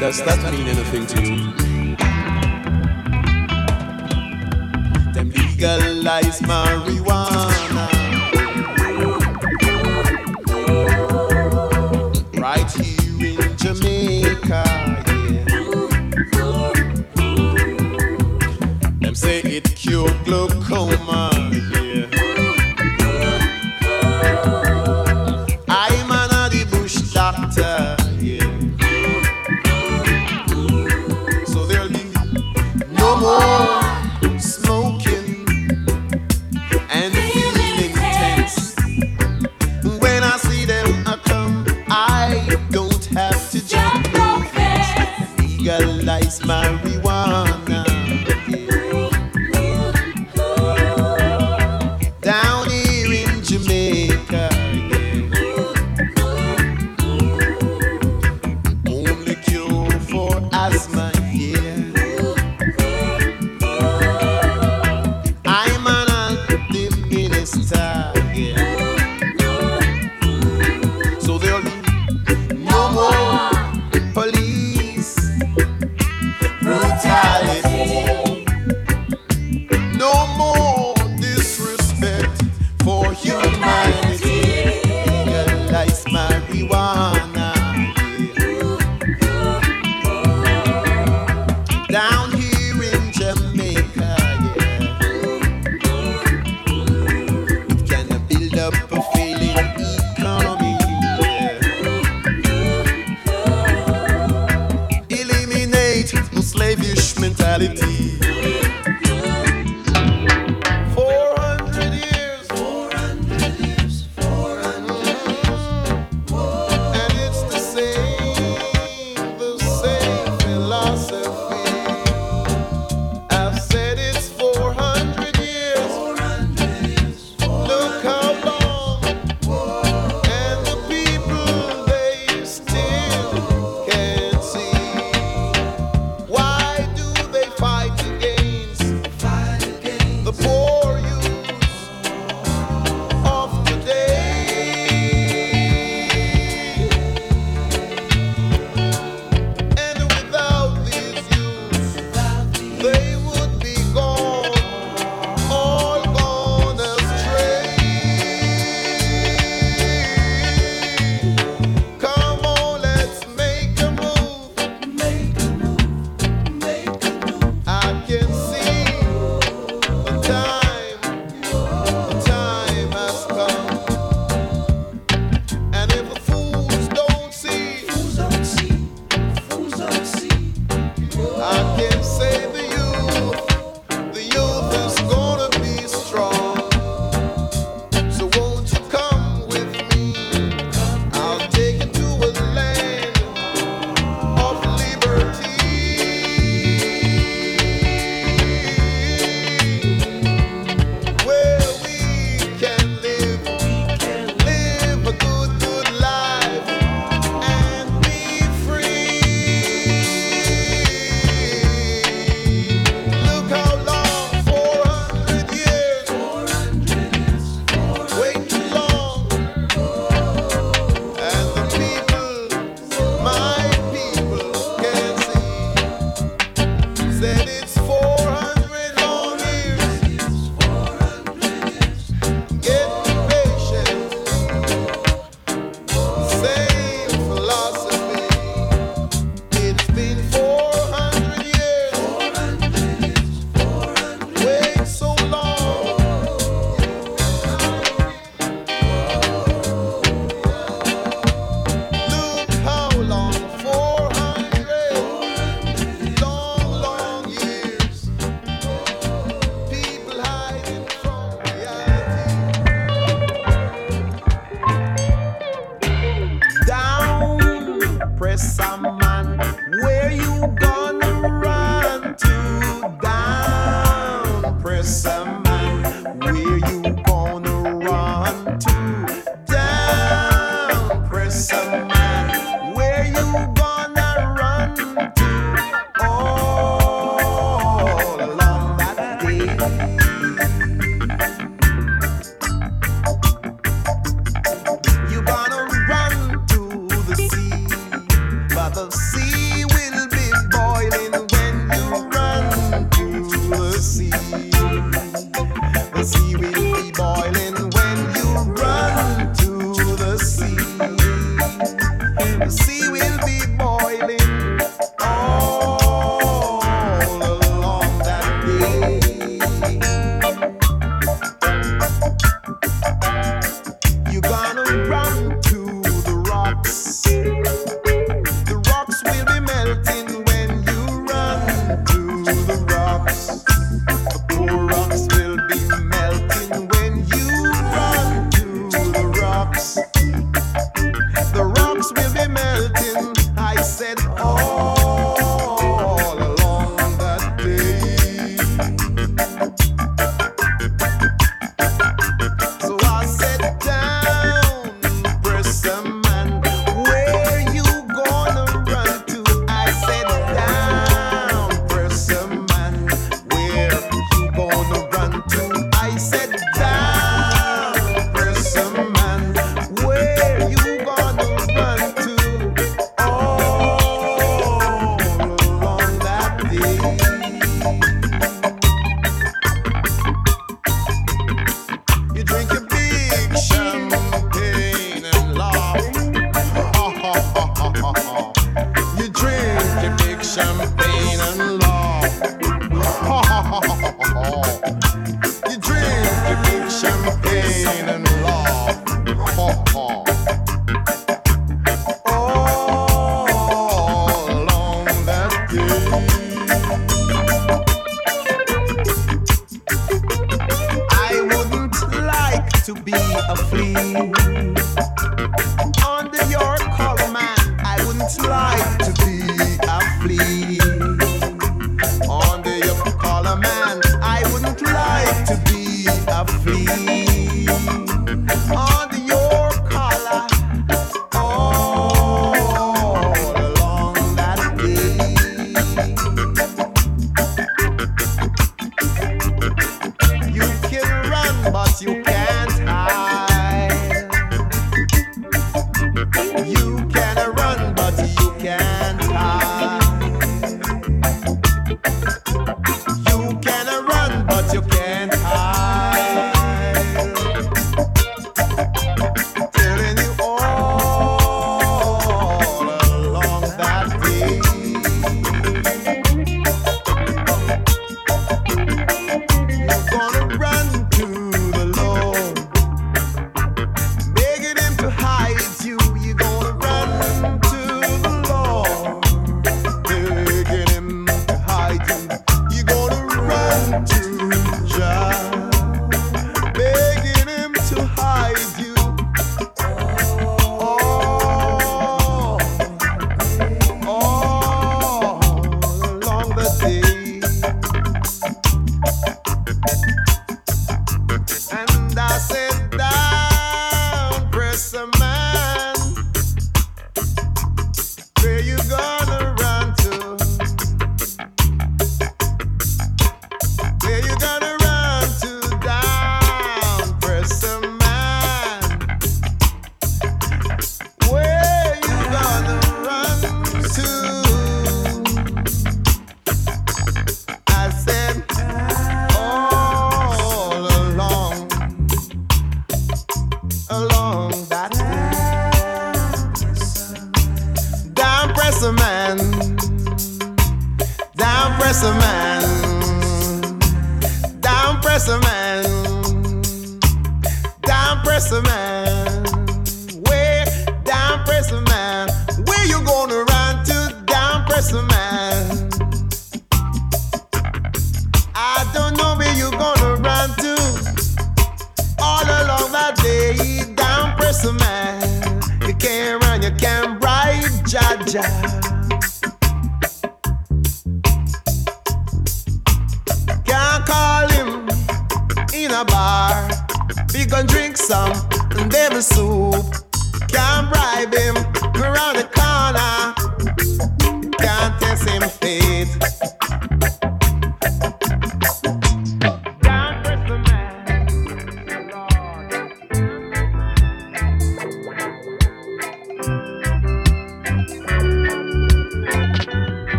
Does 0.00 0.24
that 0.24 0.40
mean 0.50 0.68
anything 0.68 1.06
to 1.08 1.20
you? 1.20 1.52
Them 5.12 5.28
legalize 5.28 6.40
marijuana 6.40 7.51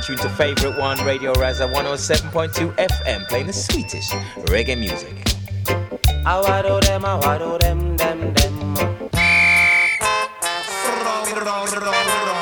tune 0.00 0.16
to 0.18 0.28
favorite 0.30 0.78
one, 0.78 1.02
Radio 1.04 1.32
Raza 1.34 1.70
107.2 1.72 2.74
FM, 2.76 3.28
playing 3.28 3.46
the 3.46 3.52
sweetest 3.52 4.12
reggae 4.46 4.78
music. 4.78 5.16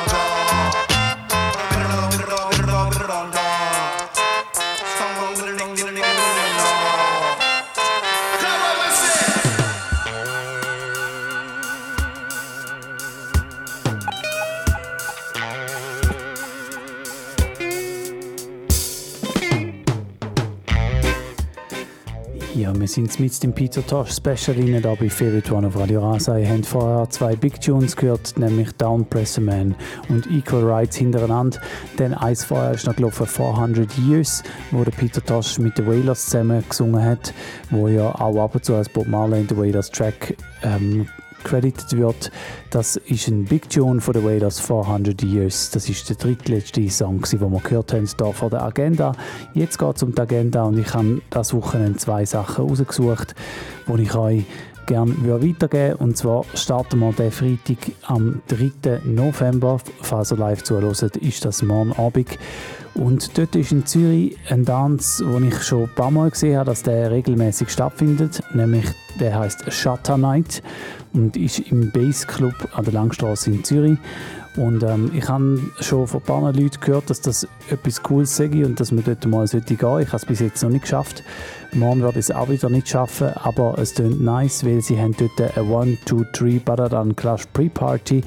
Wir 22.89 22.93
sind 22.93 23.19
mit 23.19 23.43
dem 23.43 23.53
Peter 23.53 23.85
Tosh 23.85 24.15
Special 24.15 24.57
rein, 24.57 24.81
bei 24.81 25.09
Favorite 25.11 25.53
One 25.53 25.67
auf 25.67 25.77
Radio 25.77 26.01
Rasa. 26.01 26.39
Ihr 26.39 26.49
habt 26.49 26.65
vorher 26.65 27.07
zwei 27.11 27.35
Big 27.35 27.61
Tunes 27.61 27.95
gehört, 27.95 28.33
nämlich 28.35 28.71
Down 28.77 29.05
Presser 29.05 29.41
Man 29.41 29.75
und 30.07 30.25
Equal 30.31 30.63
Rights 30.63 30.95
hintereinander. 30.97 31.61
Dann 31.97 32.15
eins 32.15 32.43
vorher 32.43 32.71
ist 32.71 32.87
noch 32.87 32.95
gelaufen 32.95 33.27
400 33.27 33.95
Years, 33.99 34.41
wo 34.71 34.83
der 34.83 34.89
Peter 34.89 35.23
Tosh 35.23 35.59
mit 35.59 35.77
den 35.77 35.85
Wailers 35.85 36.25
zusammen 36.25 36.63
gesungen 36.67 37.05
hat, 37.05 37.31
wo 37.69 37.87
ja 37.87 38.09
auch 38.15 38.43
ab 38.43 38.55
und 38.55 38.65
zu 38.65 38.73
als 38.73 38.89
Bob 38.89 39.05
Marley 39.05 39.41
in 39.41 39.45
den 39.45 39.57
Wailers 39.59 39.91
Track 39.91 40.35
ähm, 40.63 41.07
credited 41.43 41.97
wird. 41.97 42.31
Das 42.69 42.95
ist 42.95 43.27
ein 43.27 43.45
Big 43.45 43.69
Tune 43.69 44.01
von 44.01 44.13
The 44.13 44.23
Wailers 44.23 44.59
400 44.59 45.21
Years. 45.23 45.71
Das 45.71 45.89
ist 45.89 46.09
der 46.09 46.15
drittletzte 46.15 46.89
Song, 46.89 47.21
den 47.21 47.39
wir 47.39 47.59
gehört 47.61 47.93
haben 47.93 48.05
hier 48.05 48.33
vor 48.33 48.49
der 48.49 48.63
Agenda. 48.63 49.13
Jetzt 49.53 49.79
geht 49.79 49.95
es 49.95 50.03
um 50.03 50.13
die 50.13 50.21
Agenda 50.21 50.63
und 50.63 50.77
ich 50.77 50.93
habe 50.93 51.21
das 51.29 51.53
Wochenende 51.53 51.97
zwei 51.97 52.25
Sachen 52.25 52.65
rausgesucht, 52.65 53.35
die 53.87 54.01
ich 54.01 54.15
euch 54.15 54.45
gerne 54.89 55.13
weitergeben 55.23 55.95
Und 55.99 56.17
zwar 56.17 56.45
starten 56.55 56.99
wir 56.99 57.13
den 57.13 57.31
Freitag 57.31 57.77
am 58.07 58.41
3. 58.47 59.01
November. 59.05 59.79
Falls 60.01 60.31
ihr 60.31 60.37
live 60.37 60.63
zuhört, 60.63 61.15
ist 61.17 61.45
das 61.45 61.61
morgen 61.61 61.93
Abend. 61.93 62.39
Und 62.95 63.37
dort 63.37 63.55
ist 63.55 63.71
in 63.71 63.85
Zürich 63.85 64.37
ein 64.49 64.65
Tanz, 64.65 65.17
den 65.17 65.47
ich 65.47 65.63
schon 65.63 65.83
ein 65.83 65.95
paar 65.95 66.11
Mal 66.11 66.31
gesehen 66.31 66.57
habe, 66.57 66.69
dass 66.69 66.83
der 66.83 67.11
regelmäßig 67.11 67.69
stattfindet. 67.69 68.41
Nämlich 68.53 68.85
der 69.19 69.37
heißt 69.37 69.71
Shutter 69.71 70.17
Night 70.17 70.61
und 71.13 71.37
ist 71.37 71.59
im 71.59 71.91
Base 71.91 72.25
Club 72.27 72.55
an 72.73 72.85
der 72.85 72.93
Langstraße 72.93 73.51
in 73.51 73.63
Zürich. 73.63 73.97
Und 74.57 74.83
ähm, 74.83 75.11
ich 75.13 75.29
habe 75.29 75.61
schon 75.79 76.07
von 76.07 76.19
ein 76.19 76.25
paar 76.25 76.41
Leuten 76.41 76.79
gehört, 76.81 77.09
dass 77.09 77.21
das 77.21 77.47
etwas 77.69 78.01
Cooles 78.01 78.35
sei 78.35 78.65
und 78.65 78.79
dass 78.79 78.91
man 78.91 79.03
dort 79.03 79.25
mal 79.25 79.47
sollte 79.47 79.75
gehen. 79.75 79.99
Ich 79.99 80.07
habe 80.07 80.17
es 80.17 80.25
bis 80.25 80.39
jetzt 80.39 80.61
noch 80.63 80.69
nicht 80.69 80.81
geschafft. 80.81 81.23
Morgen 81.71 82.01
werde 82.01 82.19
ich 82.19 82.25
es 82.25 82.31
auch 82.31 82.49
wieder 82.49 82.69
nicht 82.69 82.89
schaffen, 82.89 83.29
aber 83.35 83.77
es 83.77 83.93
klingt 83.93 84.21
nice, 84.21 84.65
weil 84.65 84.81
sie 84.81 84.99
haben 84.99 85.15
dort 85.17 85.55
eine 85.55 85.77
1, 85.77 85.99
2, 86.05 86.25
3 86.33 86.59
Badadan 86.65 87.15
Clash 87.15 87.45
Pre-Party 87.53 88.23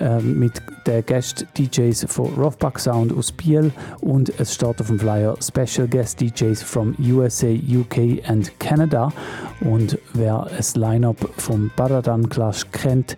äh, 0.00 0.18
mit 0.20 0.60
den 0.86 1.04
Guest-DJs 1.04 2.06
von 2.08 2.32
Roughback 2.34 2.78
Sound 2.78 3.12
aus 3.12 3.32
Biel 3.32 3.72
und 4.00 4.32
es 4.38 4.54
steht 4.54 4.80
auf 4.80 4.86
dem 4.86 4.98
Flyer 4.98 5.36
Special 5.40 5.88
Guest 5.88 6.20
DJs 6.20 6.62
from 6.62 6.94
USA, 7.00 7.48
UK 7.48 8.28
and 8.28 8.58
Canada. 8.60 9.12
Und 9.60 9.98
wer 10.12 10.46
ein 10.46 10.80
Line-Up 10.80 11.16
vom 11.36 11.70
Badadan 11.76 12.28
Clash 12.28 12.64
kennt, 12.72 13.16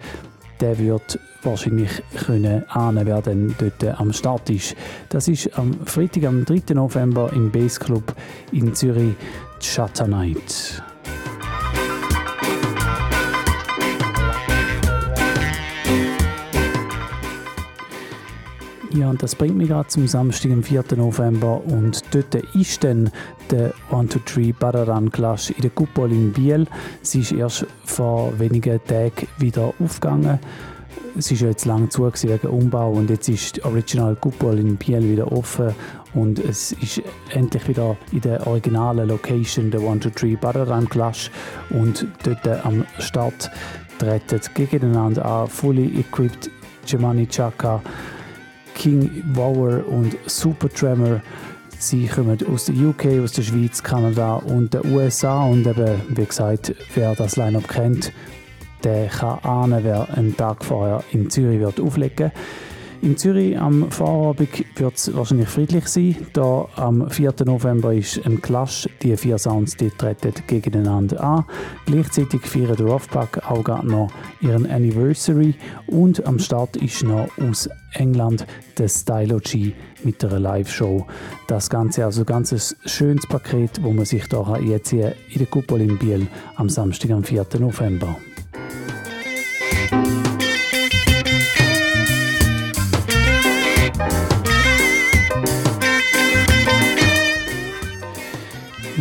der 0.60 0.78
wird 0.78 1.18
wahrscheinlich 1.42 2.02
können 2.26 2.68
ahnen, 2.70 3.06
wer 3.06 3.22
denn 3.22 3.54
dort 3.58 4.00
am 4.00 4.12
Start 4.12 4.50
ist. 4.50 4.74
Das 5.08 5.28
ist 5.28 5.56
am 5.58 5.74
Freitag, 5.86 6.24
am 6.24 6.44
3. 6.44 6.74
November 6.74 7.32
im 7.32 7.50
Base 7.50 7.78
Club 7.78 8.14
in 8.52 8.74
Zürich, 8.74 9.14
Shutter 9.60 10.06
Night. 10.06 10.82
Ja, 18.96 19.10
und 19.10 19.22
das 19.22 19.34
bringt 19.34 19.58
mich 19.58 19.68
gerade 19.68 19.88
zum 19.88 20.08
Samstag, 20.08 20.52
am 20.52 20.62
4. 20.62 20.84
November. 20.96 21.62
Und 21.66 22.02
dort 22.12 22.34
ist 22.54 22.82
dann 22.82 23.10
der 23.50 23.74
123 23.90 24.56
Bararan 24.56 25.10
Clash 25.10 25.50
in 25.50 25.60
der 25.60 25.70
Kupol 25.70 26.10
in 26.10 26.32
Biel. 26.32 26.66
Sie 27.02 27.20
ist 27.20 27.32
erst 27.32 27.66
vor 27.84 28.32
wenigen 28.38 28.82
Tagen 28.84 29.28
wieder 29.36 29.74
aufgegangen. 29.78 30.38
Es 31.14 31.30
ja 31.30 31.48
jetzt 31.48 31.66
lange 31.66 31.90
zu 31.90 32.04
wegen 32.04 32.46
Umbau 32.46 32.92
und 32.92 33.10
jetzt 33.10 33.28
ist 33.28 33.56
die 33.56 33.64
Original 33.64 34.16
Kupol 34.16 34.58
in 34.58 34.76
Biel 34.76 35.02
wieder 35.02 35.30
offen 35.30 35.74
und 36.14 36.38
es 36.38 36.72
ist 36.72 37.02
endlich 37.30 37.68
wieder 37.68 37.98
in 38.12 38.22
der 38.22 38.46
originalen 38.46 39.08
Location 39.08 39.70
der 39.70 39.80
123 39.80 40.38
Bararan 40.38 40.88
Clash 40.88 41.30
und 41.68 42.06
dort 42.22 42.46
am 42.64 42.86
Start 42.98 43.50
treten 43.98 44.40
gegeneinander 44.54 45.24
an 45.24 45.48
fully 45.48 46.00
equipped 46.00 46.50
Jemani 46.86 47.26
Chaka 47.26 47.82
King 48.76 49.24
Wower 49.32 49.88
und 49.88 50.16
Super 50.26 50.68
Tremor. 50.68 51.22
Sie 51.78 52.06
kommen 52.06 52.38
aus 52.52 52.66
der 52.66 52.74
UK, 52.74 53.22
aus 53.22 53.32
der 53.32 53.42
Schweiz, 53.42 53.82
Kanada 53.82 54.34
und 54.36 54.74
den 54.74 54.92
USA 54.92 55.44
und 55.44 55.66
eben, 55.66 56.00
wie 56.08 56.24
gesagt, 56.24 56.74
wer 56.94 57.14
das 57.14 57.36
Line-Up 57.36 57.68
kennt, 57.68 58.12
der 58.84 59.06
kann 59.06 59.38
ahnen, 59.40 59.82
wer 59.82 60.08
einen 60.16 60.36
Tag 60.36 60.64
vorher 60.64 61.02
in 61.10 61.30
Zürich 61.30 61.58
wird 61.58 61.80
auflegen 61.80 62.18
wird. 62.18 62.32
In 63.02 63.16
Zürich 63.16 63.58
am 63.58 63.90
Vorabend 63.90 64.64
wird 64.76 64.94
es 64.96 65.14
wahrscheinlich 65.14 65.48
friedlich 65.48 65.86
sein. 65.86 66.16
Da 66.32 66.66
am 66.76 67.08
4. 67.10 67.34
November 67.44 67.92
ist 67.92 68.24
ein 68.24 68.40
Clash. 68.40 68.88
Die 69.02 69.16
vier 69.16 69.38
Sounds 69.38 69.76
die 69.76 69.90
treten 69.90 70.32
gegeneinander 70.46 71.22
an. 71.22 71.44
Gleichzeitig 71.84 72.42
feiern 72.42 72.76
der 72.76 72.86
Roughpack 72.86 73.50
auch 73.50 73.62
gerade 73.62 73.86
noch 73.86 74.10
ihren 74.40 74.68
Anniversary. 74.68 75.54
Und 75.86 76.26
am 76.26 76.38
Start 76.38 76.76
ist 76.76 77.04
noch 77.04 77.28
aus 77.38 77.68
England 77.94 78.46
der 78.78 78.88
Stylo 78.88 79.38
G 79.38 79.72
mit 80.02 80.24
einer 80.24 80.40
Live-Show. 80.40 81.06
Das 81.48 81.68
Ganze 81.70 82.04
also 82.04 82.22
ein 82.22 82.26
ganz 82.26 82.76
schönes 82.86 83.26
Paket, 83.26 83.82
wo 83.82 83.92
man 83.92 84.04
sich 84.04 84.26
da 84.28 84.58
jetzt 84.58 84.90
hier 84.90 85.14
in 85.30 85.38
der 85.38 85.46
Kuppel 85.46 85.80
in 85.80 85.98
Biel 85.98 86.26
am 86.56 86.68
Samstag, 86.68 87.10
am 87.10 87.24
4. 87.24 87.46
November. 87.58 88.16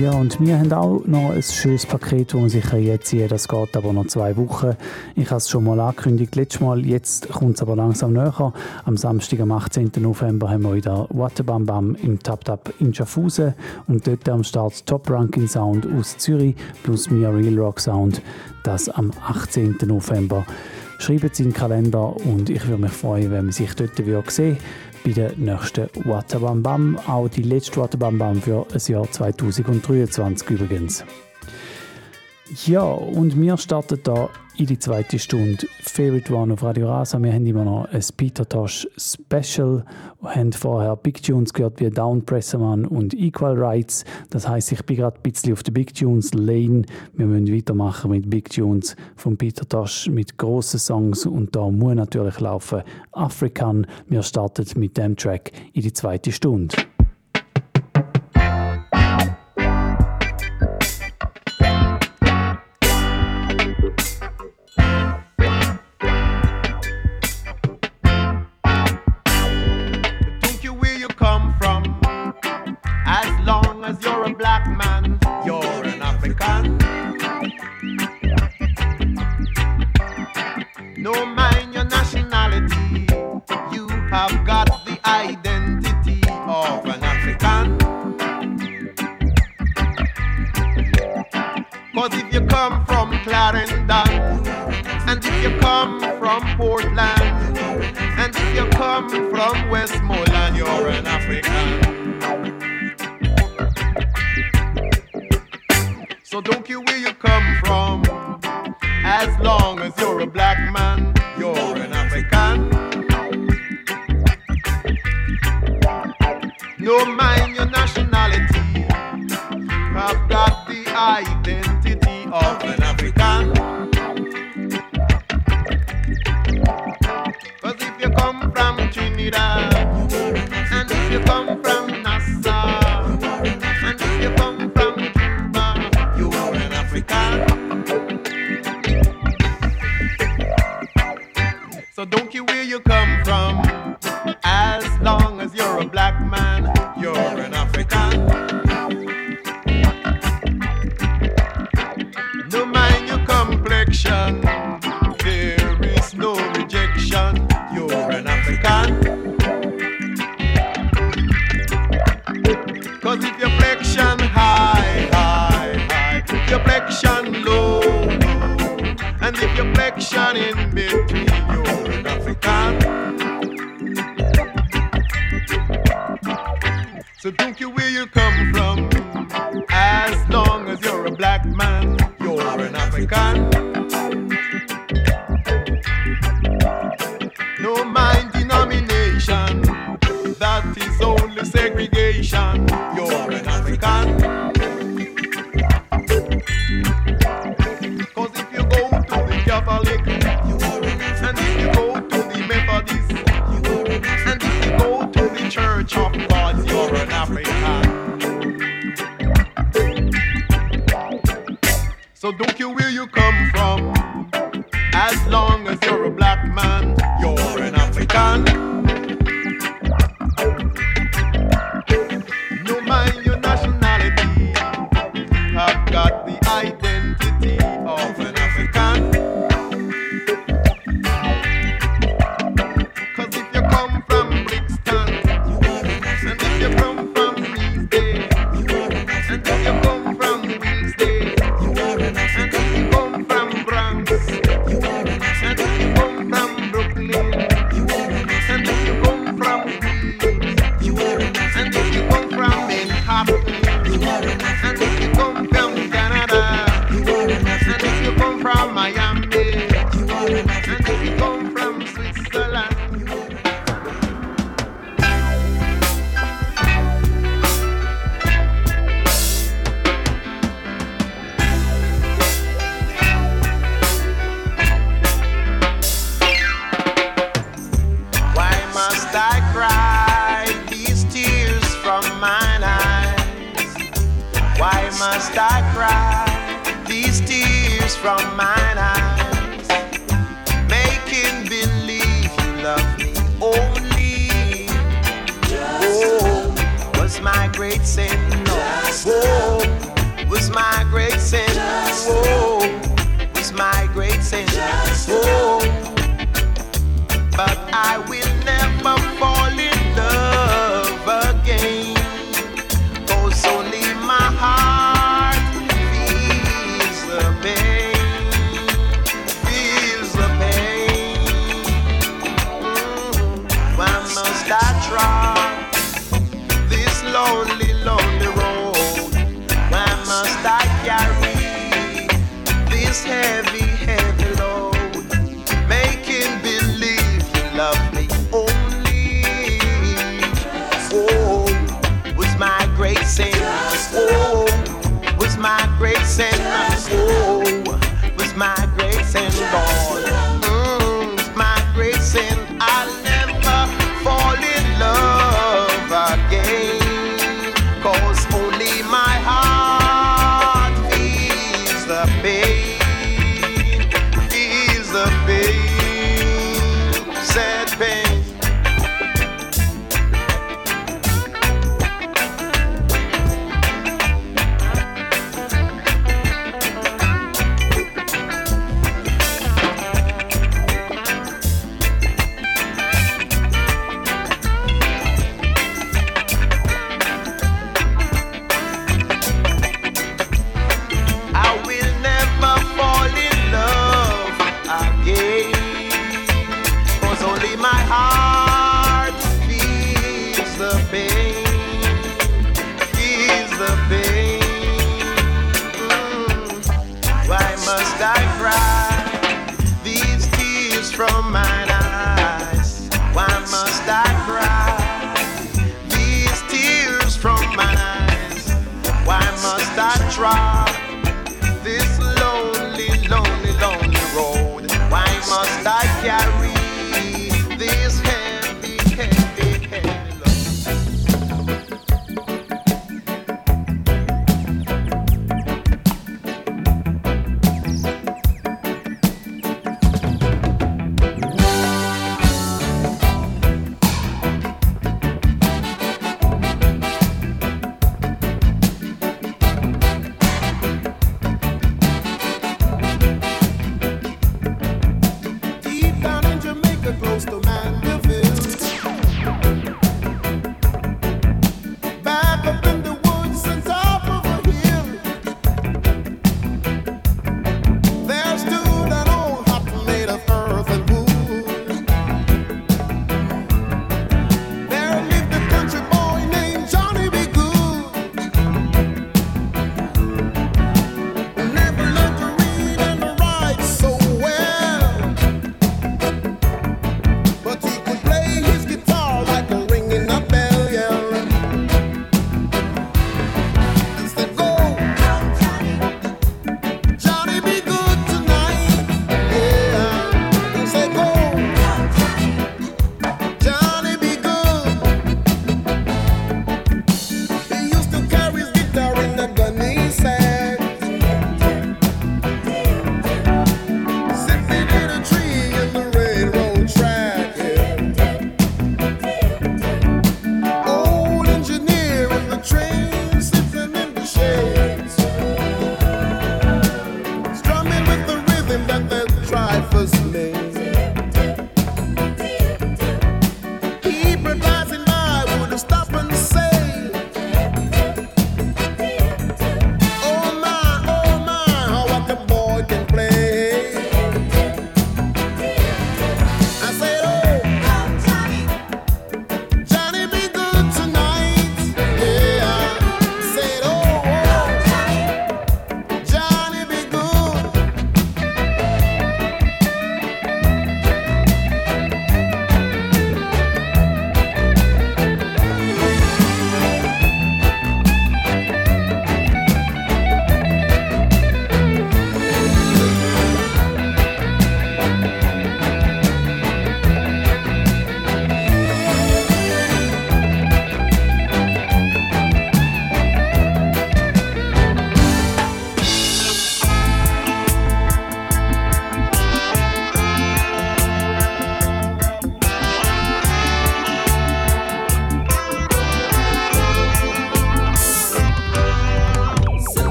Ja, 0.00 0.12
und 0.12 0.40
wir 0.40 0.58
haben 0.58 0.72
auch 0.72 1.02
noch 1.04 1.32
ein 1.32 1.42
schönes 1.42 1.84
Paket, 1.84 2.32
das 2.32 2.40
man 2.40 2.48
sicher 2.48 2.78
jetzt 2.78 3.08
sieht. 3.08 3.30
Das 3.30 3.46
geht 3.46 3.76
aber 3.76 3.92
noch 3.92 4.06
zwei 4.06 4.34
Wochen. 4.38 4.74
Ich 5.14 5.26
habe 5.26 5.36
es 5.36 5.50
schon 5.50 5.64
mal 5.64 5.78
angekündigt, 5.78 6.36
letztes 6.36 6.62
Mal. 6.62 6.86
Jetzt 6.86 7.28
kommt 7.28 7.56
es 7.56 7.62
aber 7.62 7.76
langsam 7.76 8.14
näher. 8.14 8.54
Am 8.86 8.96
Samstag, 8.96 9.40
am 9.40 9.52
18. 9.52 9.92
November, 9.98 10.48
haben 10.48 10.62
wir 10.62 10.74
wieder 10.74 11.06
Waterbam 11.10 11.66
Bam 11.66 11.94
im 11.96 12.18
Tap 12.18 12.46
Tap 12.46 12.72
in 12.80 12.94
Schaffhausen. 12.94 13.52
Und 13.88 14.06
dort 14.06 14.26
am 14.30 14.42
Start 14.42 14.86
Top 14.86 15.10
Ranking 15.10 15.46
Sound 15.46 15.86
aus 15.98 16.16
Zürich 16.16 16.54
plus 16.82 17.10
Mia 17.10 17.28
Real 17.28 17.58
Rock 17.58 17.78
Sound. 17.78 18.22
Das 18.62 18.88
am 18.88 19.10
18. 19.28 19.76
November. 19.84 20.46
Schreibt 20.98 21.32
es 21.32 21.40
in 21.40 21.46
den 21.46 21.52
Kalender 21.52 22.16
und 22.24 22.48
ich 22.48 22.66
würde 22.66 22.82
mich 22.82 22.92
freuen, 22.92 23.30
wenn 23.30 23.44
man 23.46 23.52
sich 23.52 23.74
dort 23.74 23.96
sehen 24.30 24.56
bei 25.04 25.12
der 25.12 25.36
nächsten 25.36 25.88
Watabam 26.04 26.62
Bam. 26.62 26.98
Auch 27.06 27.28
die 27.28 27.42
letzte 27.42 27.80
Watabam 27.80 28.18
Bam 28.18 28.42
für 28.42 28.66
das 28.72 28.88
Jahr 28.88 29.10
2023 29.10 30.50
übrigens. 30.50 31.04
Ja, 32.66 32.82
und 32.82 33.40
wir 33.40 33.56
starten 33.56 34.00
da 34.02 34.28
in 34.60 34.66
die 34.66 34.78
zweite 34.78 35.18
Stunde 35.18 35.66
Favorite 35.80 36.34
One 36.34 36.52
auf 36.52 36.62
Radio 36.62 36.88
Rasa. 36.88 37.18
Wir 37.18 37.32
haben 37.32 37.46
immer 37.46 37.64
noch 37.64 37.86
ein 37.86 38.04
Peter 38.14 38.46
Tosh 38.46 38.86
Special. 38.98 39.82
Wir 40.20 40.34
haben 40.34 40.52
vorher 40.52 40.96
Big 40.96 41.22
Tunes 41.22 41.54
gehört 41.54 41.80
wie 41.80 41.88
Down 41.88 42.22
Presserman 42.26 42.84
und 42.84 43.14
Equal 43.14 43.56
Rights. 43.56 44.04
Das 44.28 44.46
heißt, 44.46 44.72
ich 44.72 44.84
bin 44.84 44.98
gerade 44.98 45.16
ein 45.16 45.22
bisschen 45.22 45.54
auf 45.54 45.62
der 45.62 45.72
Big 45.72 45.94
Tunes 45.94 46.34
Lane. 46.34 46.82
Wir 47.14 47.24
müssen 47.24 47.56
weitermachen 47.56 48.10
mit 48.10 48.28
Big 48.28 48.50
Tunes 48.50 48.96
von 49.16 49.38
Peter 49.38 49.66
Tosh 49.66 50.08
mit 50.08 50.36
grossen 50.36 50.78
Songs 50.78 51.24
und 51.24 51.56
da 51.56 51.70
muss 51.70 51.94
natürlich 51.94 52.38
laufen 52.40 52.82
African. 53.12 53.86
Wir 54.08 54.22
starten 54.22 54.66
mit 54.78 54.98
dem 54.98 55.16
Track 55.16 55.52
in 55.72 55.80
die 55.82 55.92
zweite 55.94 56.32
Stunde. 56.32 56.76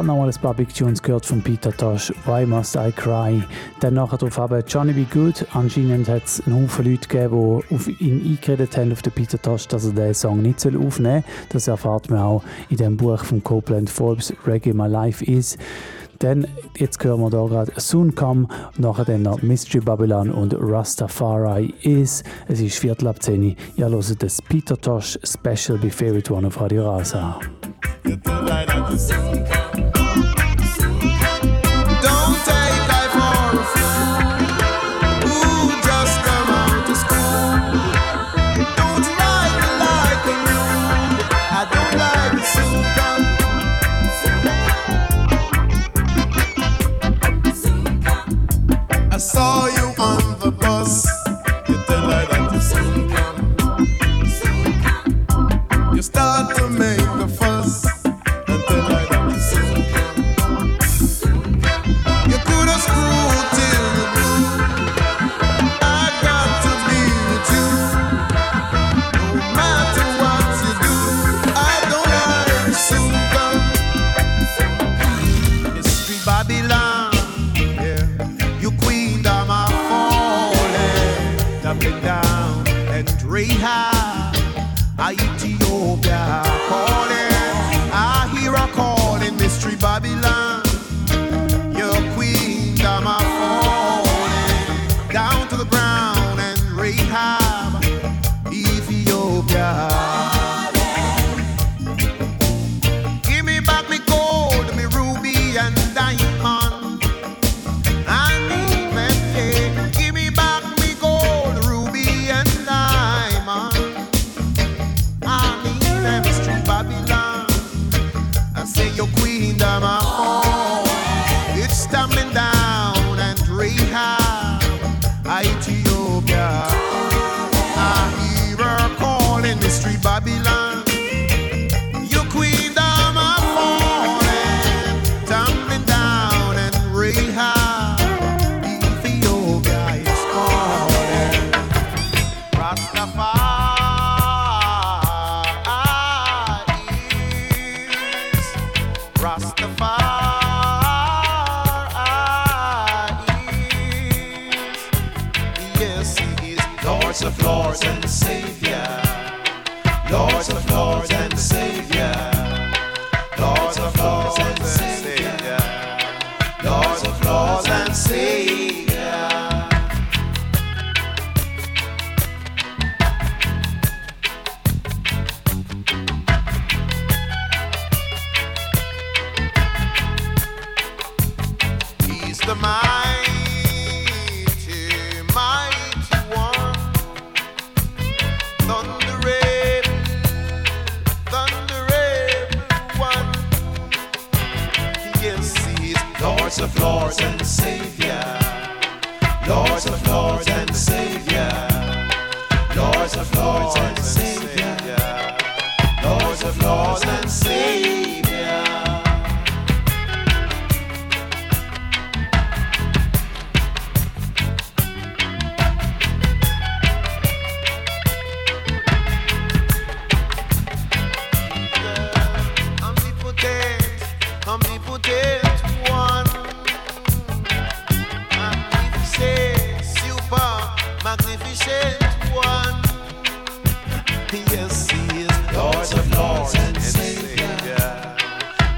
gerade 0.00 0.06
nochmal 0.06 0.30
ein 0.30 0.40
paar 0.40 0.54
Big 0.54 0.74
Tunes 0.74 1.02
gehört 1.02 1.26
von 1.26 1.42
Peter 1.42 1.76
Tosh, 1.76 2.10
Why 2.24 2.46
Must 2.46 2.74
I 2.74 2.90
Cry? 2.90 3.42
Dann 3.80 3.94
nachher 3.94 4.16
drauf 4.16 4.38
haben 4.38 4.64
Johnny 4.66 4.94
Be 4.94 5.04
Good. 5.04 5.44
Anscheinend 5.52 6.08
hat 6.08 6.24
es 6.24 6.42
einen 6.46 6.62
Haufen 6.62 6.90
Leute 6.90 7.06
gegeben, 7.06 7.62
die 7.68 7.74
auf 7.74 7.88
ihn 8.00 8.24
eingeredet 8.24 8.78
haben, 8.78 8.92
auf 8.92 9.02
den 9.02 9.12
Peter 9.12 9.40
Tosh, 9.40 9.68
dass 9.68 9.84
er 9.84 9.90
diesen 9.90 10.14
Song 10.14 10.40
nicht 10.40 10.64
aufnehmen 10.64 11.22
soll. 11.22 11.48
Das 11.50 11.68
erfahrt 11.68 12.08
man 12.08 12.20
auch 12.20 12.42
in 12.70 12.78
dem 12.78 12.96
Buch 12.96 13.22
von 13.24 13.44
Copeland 13.44 13.90
Forbes, 13.90 14.32
Reggae 14.46 14.72
My 14.72 14.86
Life 14.86 15.22
Is. 15.22 15.58
Denn 16.22 16.46
jetzt 16.78 17.04
hören 17.04 17.20
wir 17.20 17.28
hier 17.28 17.48
gerade 17.48 17.72
Soon 17.76 18.14
Come, 18.14 18.48
nachher 18.78 19.04
dann 19.04 19.22
noch 19.22 19.42
Mystery 19.42 19.80
Babylon 19.80 20.30
und 20.30 20.54
Rastafari 20.58 21.74
Is. 21.82 22.22
Es 22.48 22.60
ist 22.60 22.78
Viertel 22.78 23.08
ab 23.08 23.22
10 23.22 23.54
Ihr 23.76 23.88
hört 23.90 24.22
das 24.22 24.40
Peter 24.40 24.78
Tosh 24.78 25.18
Special 25.24 25.76
Be 25.76 25.90
Favorite 25.90 26.32
One 26.32 26.46
auf 26.46 26.58
Radio 26.58 26.90
Rasa. 26.90 27.38
Soon 28.96 29.44
come. 29.46 29.79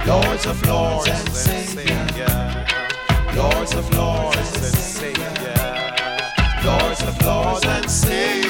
Lords 0.07 0.47
of 0.47 0.67
lords 0.67 1.09
and 1.09 1.29
Savior. 1.29 2.67
Lords 3.37 3.75
of 3.75 3.89
lords 3.95 4.37
and 4.37 4.75
Savior. 4.75 5.95
Lords 6.65 7.03
of 7.03 7.23
lords 7.25 7.65
and 7.65 7.89
Savior. 7.89 8.42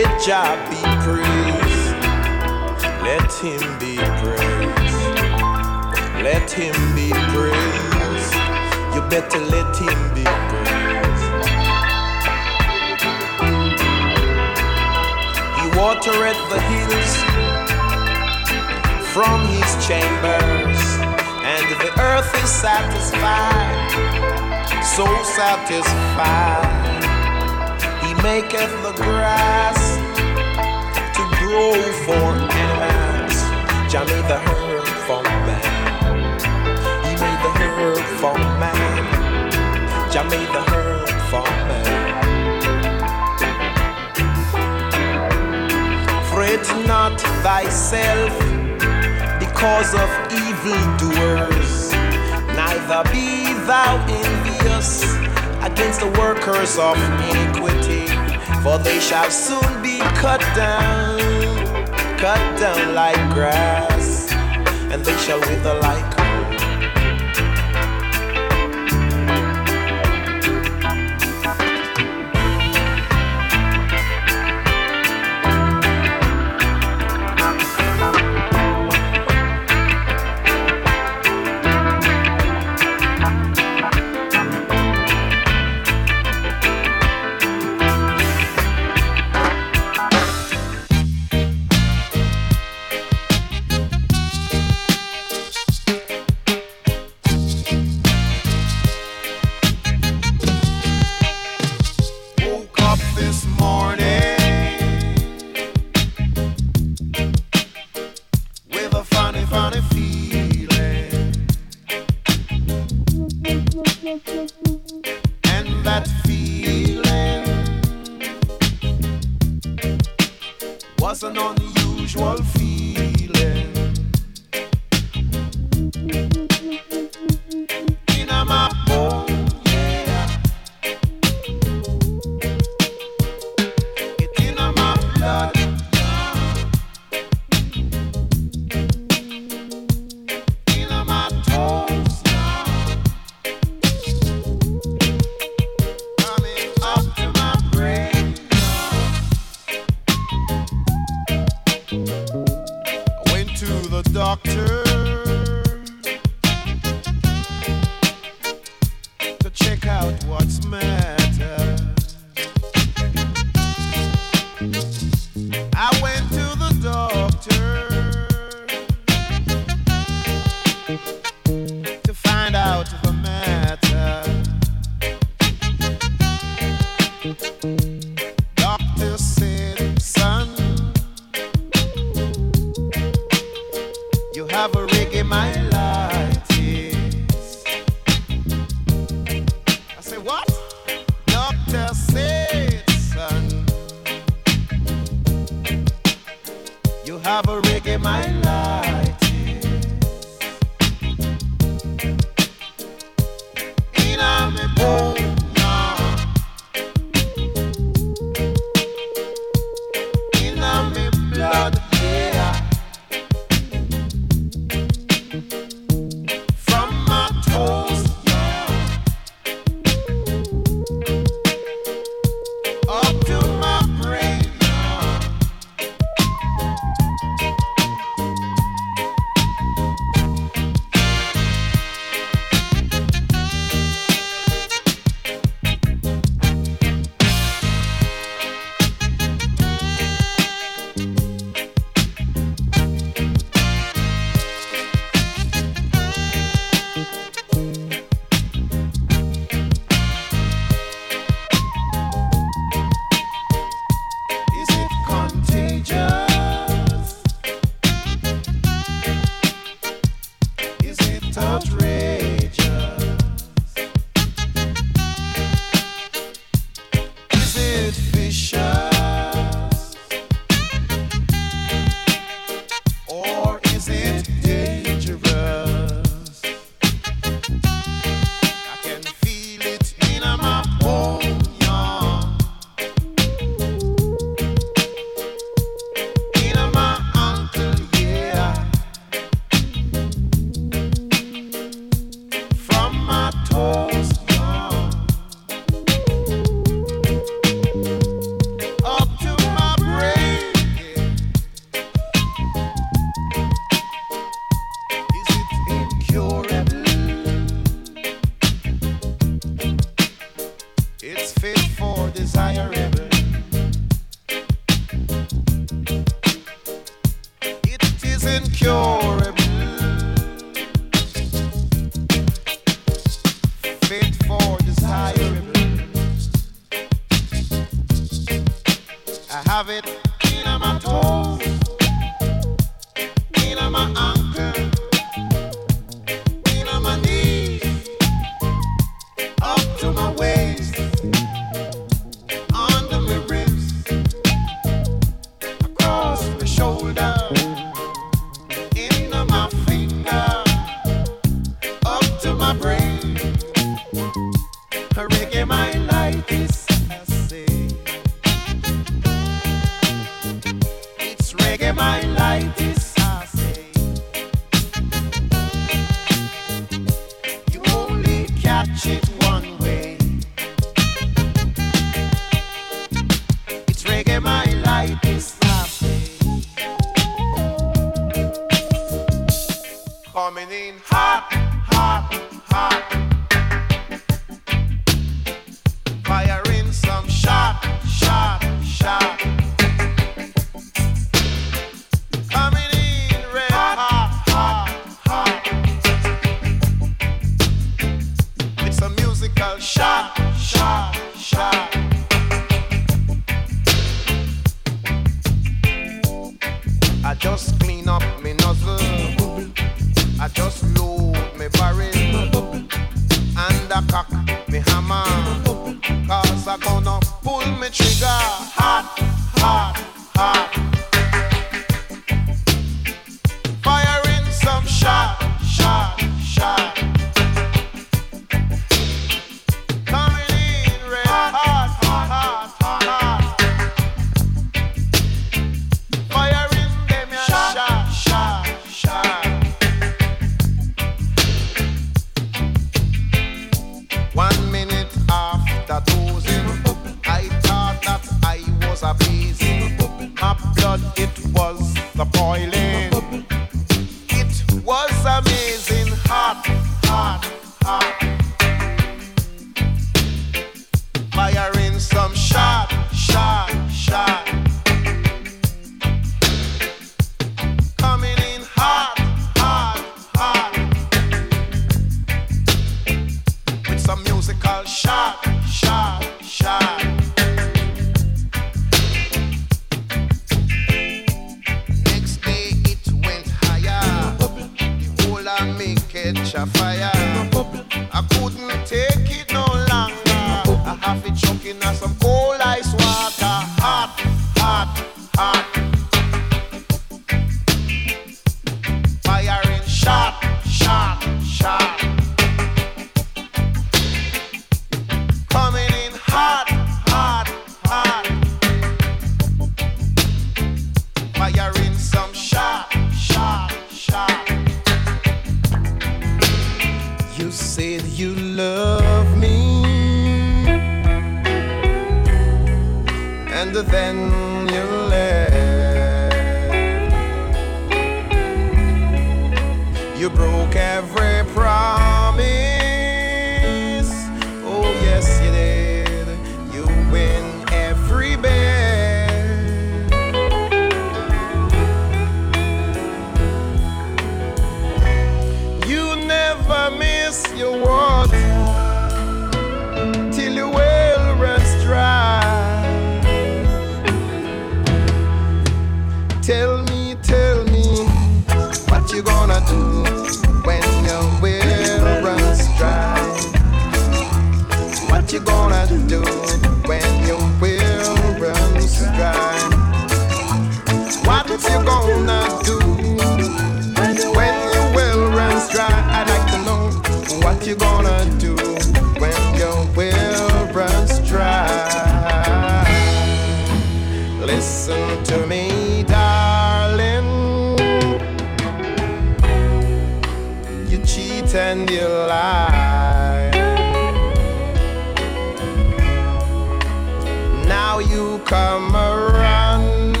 how 597.76 597.80
you 597.80 598.18
come 598.24 598.74
running, 598.74 600.00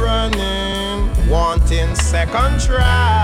running, 0.00 1.28
wanting 1.28 1.96
second 1.96 2.60
try. 2.60 3.17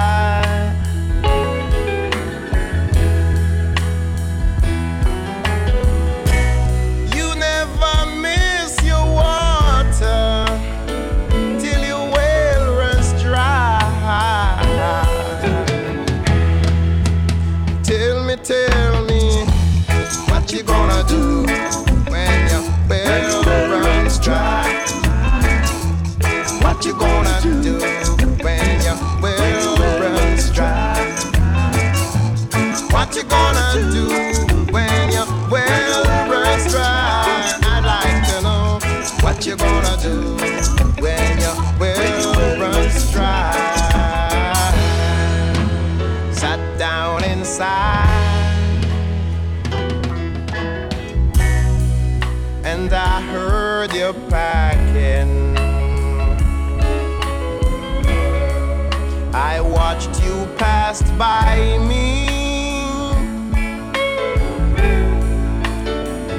by 61.19 61.79
me. 61.89 62.27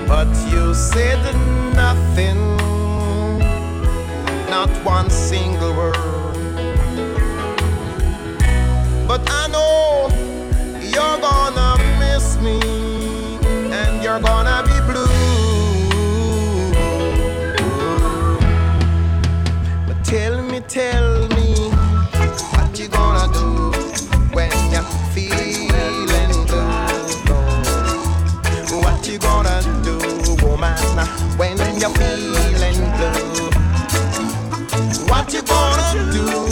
But 0.08 0.28
you 0.52 0.74
said 0.74 1.22
nothing, 1.76 2.58
not 4.50 4.70
once. 4.86 5.25
What 35.08 35.34
you 35.34 35.42
gonna 35.42 36.12
do? 36.12 36.45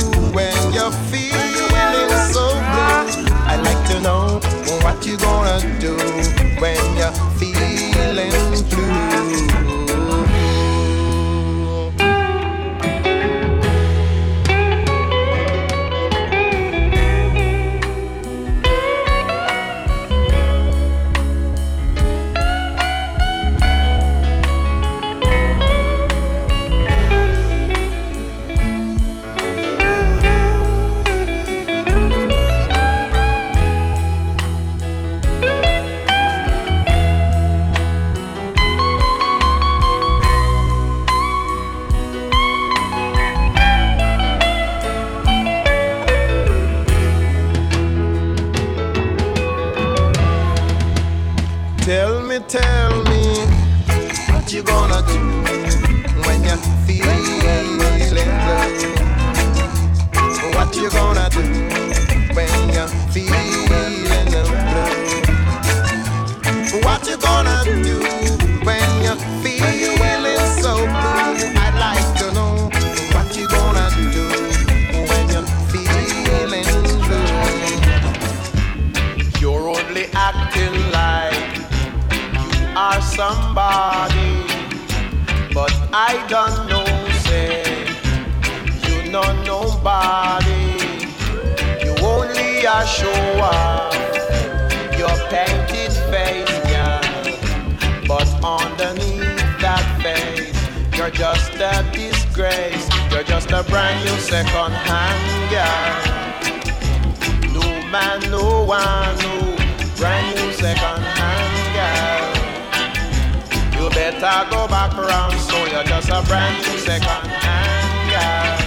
I 114.26 114.50
go 114.50 114.68
back 114.70 114.98
around, 114.98 115.38
so 115.38 115.66
you're 115.66 115.84
just 115.84 116.08
a 116.08 116.22
brand 116.24 116.56
new 116.66 116.78
second 116.78 117.08
hand 117.08 118.10
guy. 118.10 118.58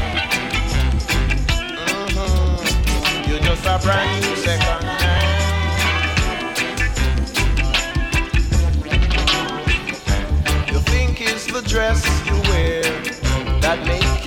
Mm-hmm. 1.86 3.30
You're 3.30 3.40
just 3.40 3.64
a 3.64 3.78
brand 3.82 4.22
new 4.22 4.36
second 4.36 4.84
hand. 4.84 5.36
You 10.70 10.78
think 10.80 11.20
it's 11.22 11.46
the 11.46 11.62
dress 11.62 12.04
you 12.26 12.34
wear 12.50 12.82
that 13.62 13.86
makes 13.86 14.25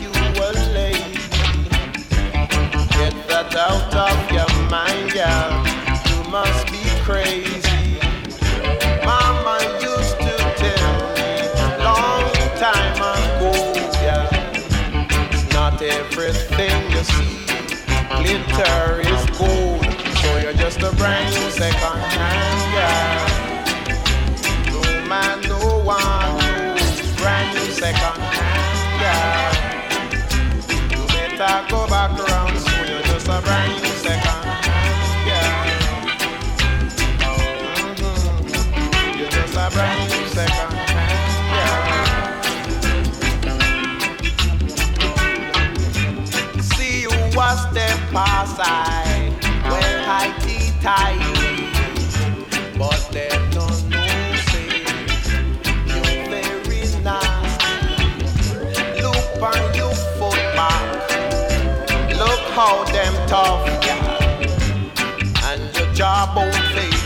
Winter 18.29 19.01
is 19.01 19.25
cold, 19.31 19.83
So 20.21 20.37
you're 20.37 20.53
just 20.53 20.79
a 20.83 20.95
brand 20.95 21.33
new 21.33 21.49
second 21.49 21.73
hand. 21.79 22.48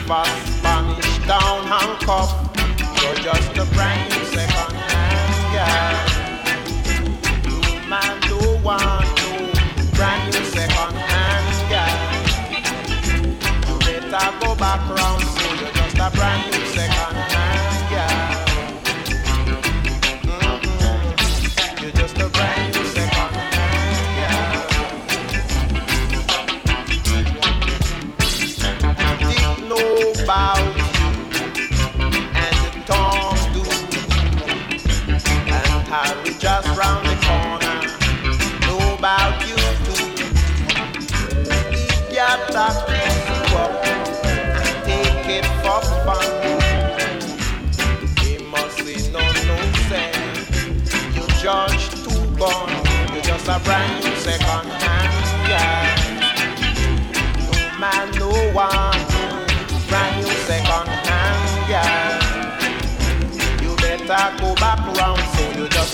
back, 0.07 0.27
banished 0.61 1.27
down, 1.27 1.65
handcuffed. 1.67 2.42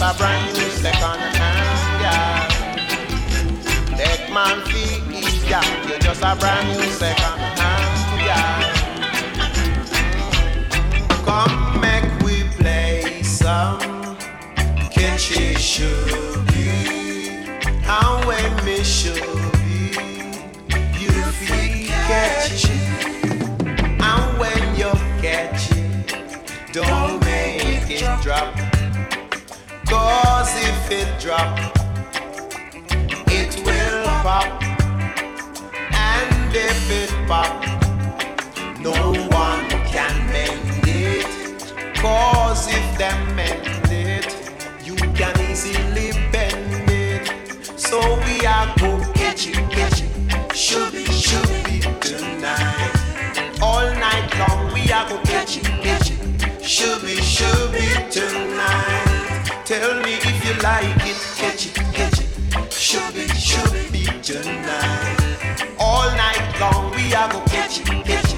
up 0.02 0.16
a 0.16 0.18
brand 0.18 0.54
new 0.54 0.70
second 0.70 1.20
hand, 1.20 2.02
yeah. 2.02 2.48
That 3.98 4.32
man 4.34 4.62
feel 4.66 5.02
is, 5.16 5.50
yeah, 5.50 5.88
you're 5.88 6.00
just 6.00 6.22
a 6.22 6.36
brand 6.36 6.68
new 6.70 6.84
second 6.92 7.40
hand, 7.60 8.22
yeah. 8.26 8.62
Come 11.26 11.82
make 11.82 12.10
we 12.24 12.44
play 12.58 13.24
some 13.24 13.80
Kenchi 14.90 15.56
Shugi, 15.56 16.72
how 17.84 18.20
we 18.28 18.38
miss 18.64 19.06
you. 19.06 19.39
Cause 30.50 30.64
if 30.64 30.92
it 30.92 31.20
drop, 31.20 31.60
it 33.30 33.56
will 33.64 34.04
pop. 34.24 34.64
And 35.94 36.56
if 36.56 36.90
it 36.90 37.12
pop, 37.28 37.54
no 38.80 39.14
one 39.30 39.70
can 39.86 40.16
mend 40.34 40.88
it. 40.88 41.96
Cause 41.98 42.68
if 42.68 42.98
they 42.98 43.14
mend 43.36 43.92
it, 43.92 44.26
you 44.84 44.96
can 44.96 45.40
easily 45.52 46.14
bend 46.32 46.90
it. 46.90 47.80
So 47.80 48.00
we 48.26 48.44
are 48.48 48.74
go 48.80 49.00
catch 49.14 49.46
it, 49.50 49.70
catch 49.70 49.99
like 60.70 61.08
it, 61.12 61.18
catch 61.36 61.66
it, 61.66 61.74
catch 61.98 62.20
it. 62.22 62.74
Should 62.74 63.14
be, 63.16 63.28
should 63.30 63.92
be 63.92 64.06
tonight. 64.22 65.18
All 65.80 66.10
night 66.24 66.46
long 66.60 66.92
we 66.96 67.14
are 67.16 67.30
gonna 67.32 67.46
catch 67.50 67.80
it, 67.80 67.86
catch 68.06 68.26
it. 68.26 68.29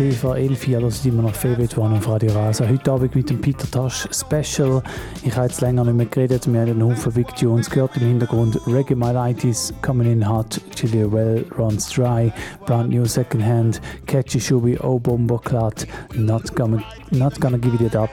Mittlerweile 0.00 0.08
ist 0.08 0.12
es 0.12 0.12
10 0.12 0.12
vor 0.12 0.36
11 0.36 0.68
Uhr, 0.68 0.84
also 0.84 1.08
immer 1.08 1.22
noch 1.22 1.34
Favorite 1.34 1.80
One 1.80 1.96
auf 1.96 2.08
Radio 2.08 2.32
Rasa. 2.32 2.68
Heute 2.68 2.92
Abend 2.92 3.14
mit 3.14 3.30
dem 3.30 3.40
Peter 3.40 3.70
Tosh 3.70 4.08
Special. 4.10 4.82
Ich 5.22 5.34
habe 5.36 5.46
jetzt 5.46 5.60
länger 5.60 5.84
nicht 5.84 5.96
mehr 5.96 6.06
geredet, 6.06 6.52
wir 6.52 6.60
haben 6.60 6.70
einen 6.70 6.82
Haufen 6.82 7.12
Big 7.12 7.34
Tunes 7.36 7.70
gehört 7.70 7.96
im 7.96 8.08
Hintergrund. 8.08 8.58
Reggae 8.66 8.94
My 8.94 9.12
Lighties, 9.12 9.72
Coming 9.82 10.12
In 10.12 10.28
Hot, 10.28 10.60
Julia 10.76 11.10
Well, 11.10 11.44
Runs 11.56 11.90
Dry, 11.90 12.32
Brand 12.66 12.90
New 12.90 13.04
Second 13.04 13.44
Hand, 13.44 13.80
Catchy 14.06 14.40
Shubi, 14.40 14.78
Oh 14.82 14.98
Bomber 14.98 15.38
Clat, 15.38 15.86
Not 16.14 16.54
Gonna, 16.54 16.82
Not 17.10 17.40
gonna 17.40 17.58
Give 17.58 17.84
It 17.84 17.96
Up. 17.96 18.10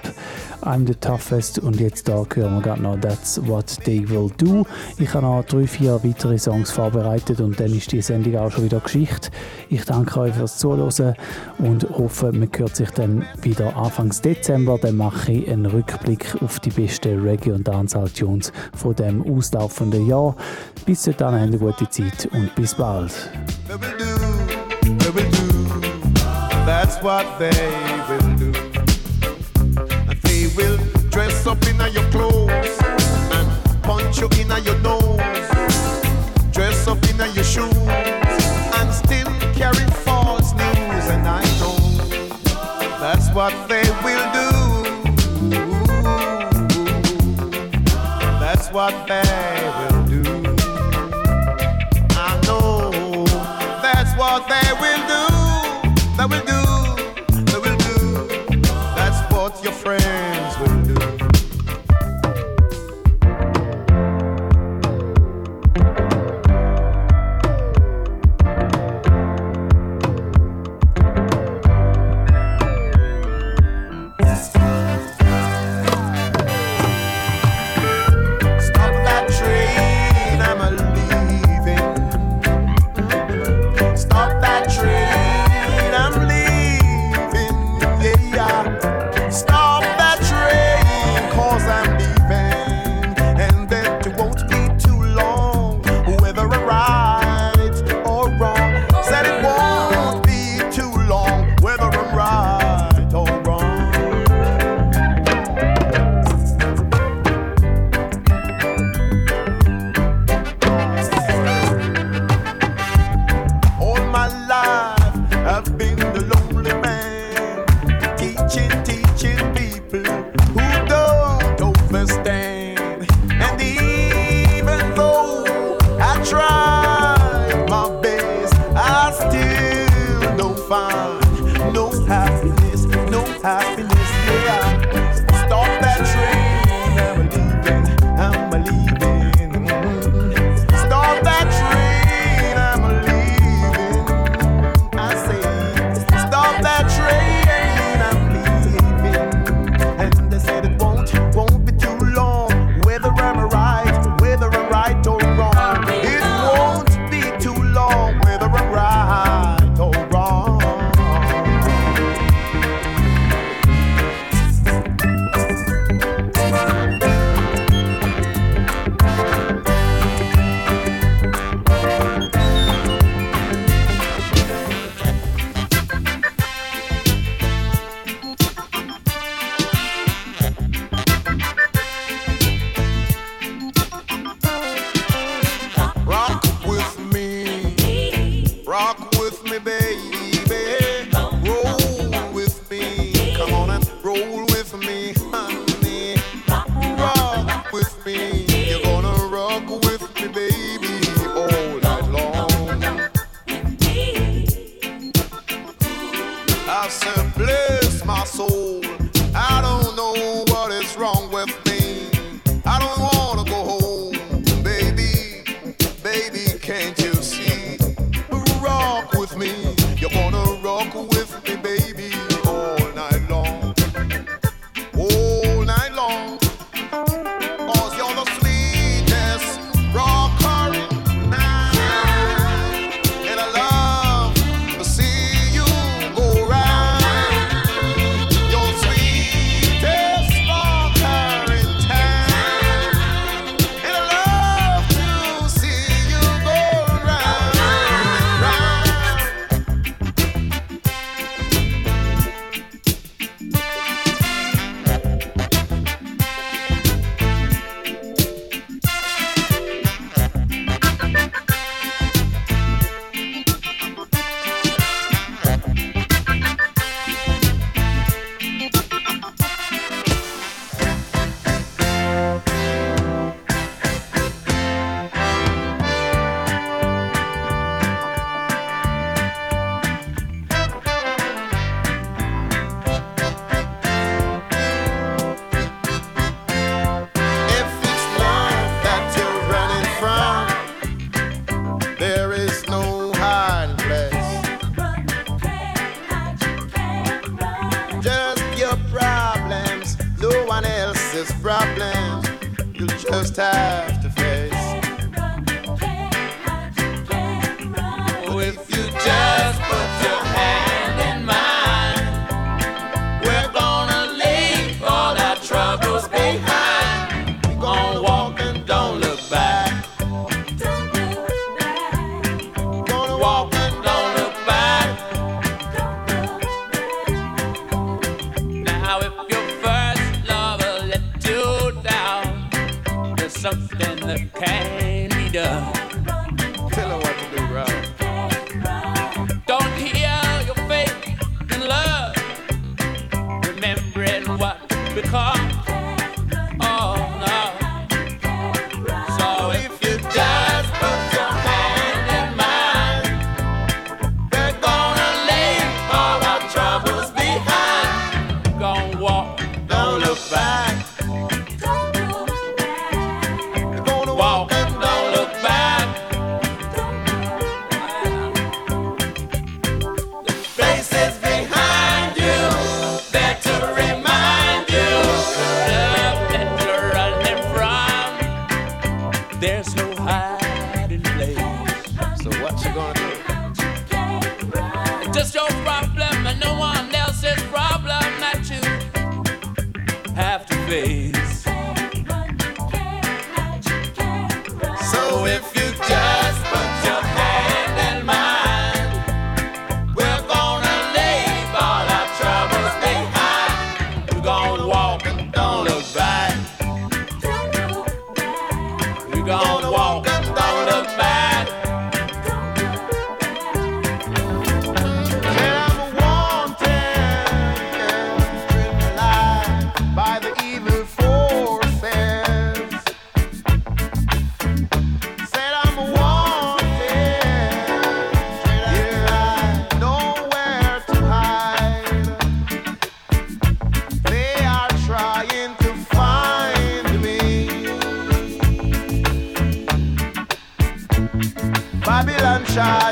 I'm 0.64 0.86
the 0.86 0.94
Toughest 0.94 1.58
und 1.58 1.80
jetzt 1.80 2.08
da 2.08 2.24
hören 2.34 2.56
wir 2.56 2.62
gerade 2.62 2.82
noch 2.84 3.00
That's 3.00 3.42
What 3.48 3.84
They 3.84 4.08
Will 4.08 4.30
Do. 4.38 4.66
Ich 5.00 5.14
habe 5.14 5.26
noch 5.26 5.44
drei, 5.44 5.66
vier 5.66 6.04
weitere 6.04 6.38
Songs 6.38 6.70
vorbereitet 6.70 7.42
und 7.42 7.60
dann 7.60 7.76
ist 7.76 7.92
die 7.92 8.02
Sendung 8.02 8.38
auch 8.38 8.52
schon 8.52 8.66
wieder 8.66 8.80
Geschichte. 8.80 9.32
Ich 9.70 9.86
danke 9.86 10.20
euch 10.20 10.36
fürs 10.36 10.60
Zuhören 10.60 11.16
und 11.58 11.90
hoffe, 11.90 12.32
man 12.32 12.50
hört 12.56 12.76
sich 12.76 12.92
dann 12.92 13.26
wieder 13.42 13.76
Anfangs 13.76 14.22
Dezember. 14.22 14.78
Dann 14.80 14.98
mache 14.98 15.32
ich 15.32 15.50
einen 15.50 15.66
Rückblick 15.66 16.36
auf 16.42 16.60
die 16.60 16.70
besten 16.70 17.22
Reggae- 17.22 17.54
und 17.54 17.68
Dancehall-Tunes 17.68 18.52
von 18.76 18.96
dem 18.96 19.24
auslaufenden 19.26 20.06
Jahr. 20.06 20.36
Bis 20.86 21.08
habt 21.08 21.24
eine 21.24 21.58
gute 21.58 21.90
Zeit 21.90 22.30
und 22.34 22.54
bis 22.56 22.76
bald. 22.76 23.12
That's 26.66 27.02
what 27.02 27.26
they 27.40 27.50
will. 28.08 28.31
Dress 31.12 31.46
up 31.46 31.62
in 31.68 31.78
your 31.94 32.10
clothes 32.10 32.80
and 33.36 33.84
punch 33.84 34.20
you 34.20 34.30
in 34.40 34.64
your 34.64 34.80
nose. 34.80 35.20
Dress 36.52 36.88
up 36.88 37.04
in 37.10 37.18
your 37.36 37.44
shoes 37.44 37.74
and 38.78 38.94
still 38.94 39.28
carry 39.54 39.86
false 40.06 40.54
news. 40.54 41.06
And 41.14 41.28
I 41.28 41.44
know 41.60 41.78
that's 43.00 43.30
what 43.36 43.54
they 43.68 43.84
will 44.06 44.28
do. 44.32 44.50
That's 48.40 48.70
what 48.72 49.08
they 49.08 49.61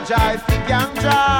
I 0.07 0.37
think 0.37 0.71
I'm 0.71 0.93
dry. 0.95 1.38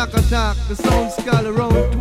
Shock 0.00 0.14
attack. 0.14 0.56
The 0.68 0.76
sound 0.76 1.12
skull 1.12 1.46
around 1.46 1.99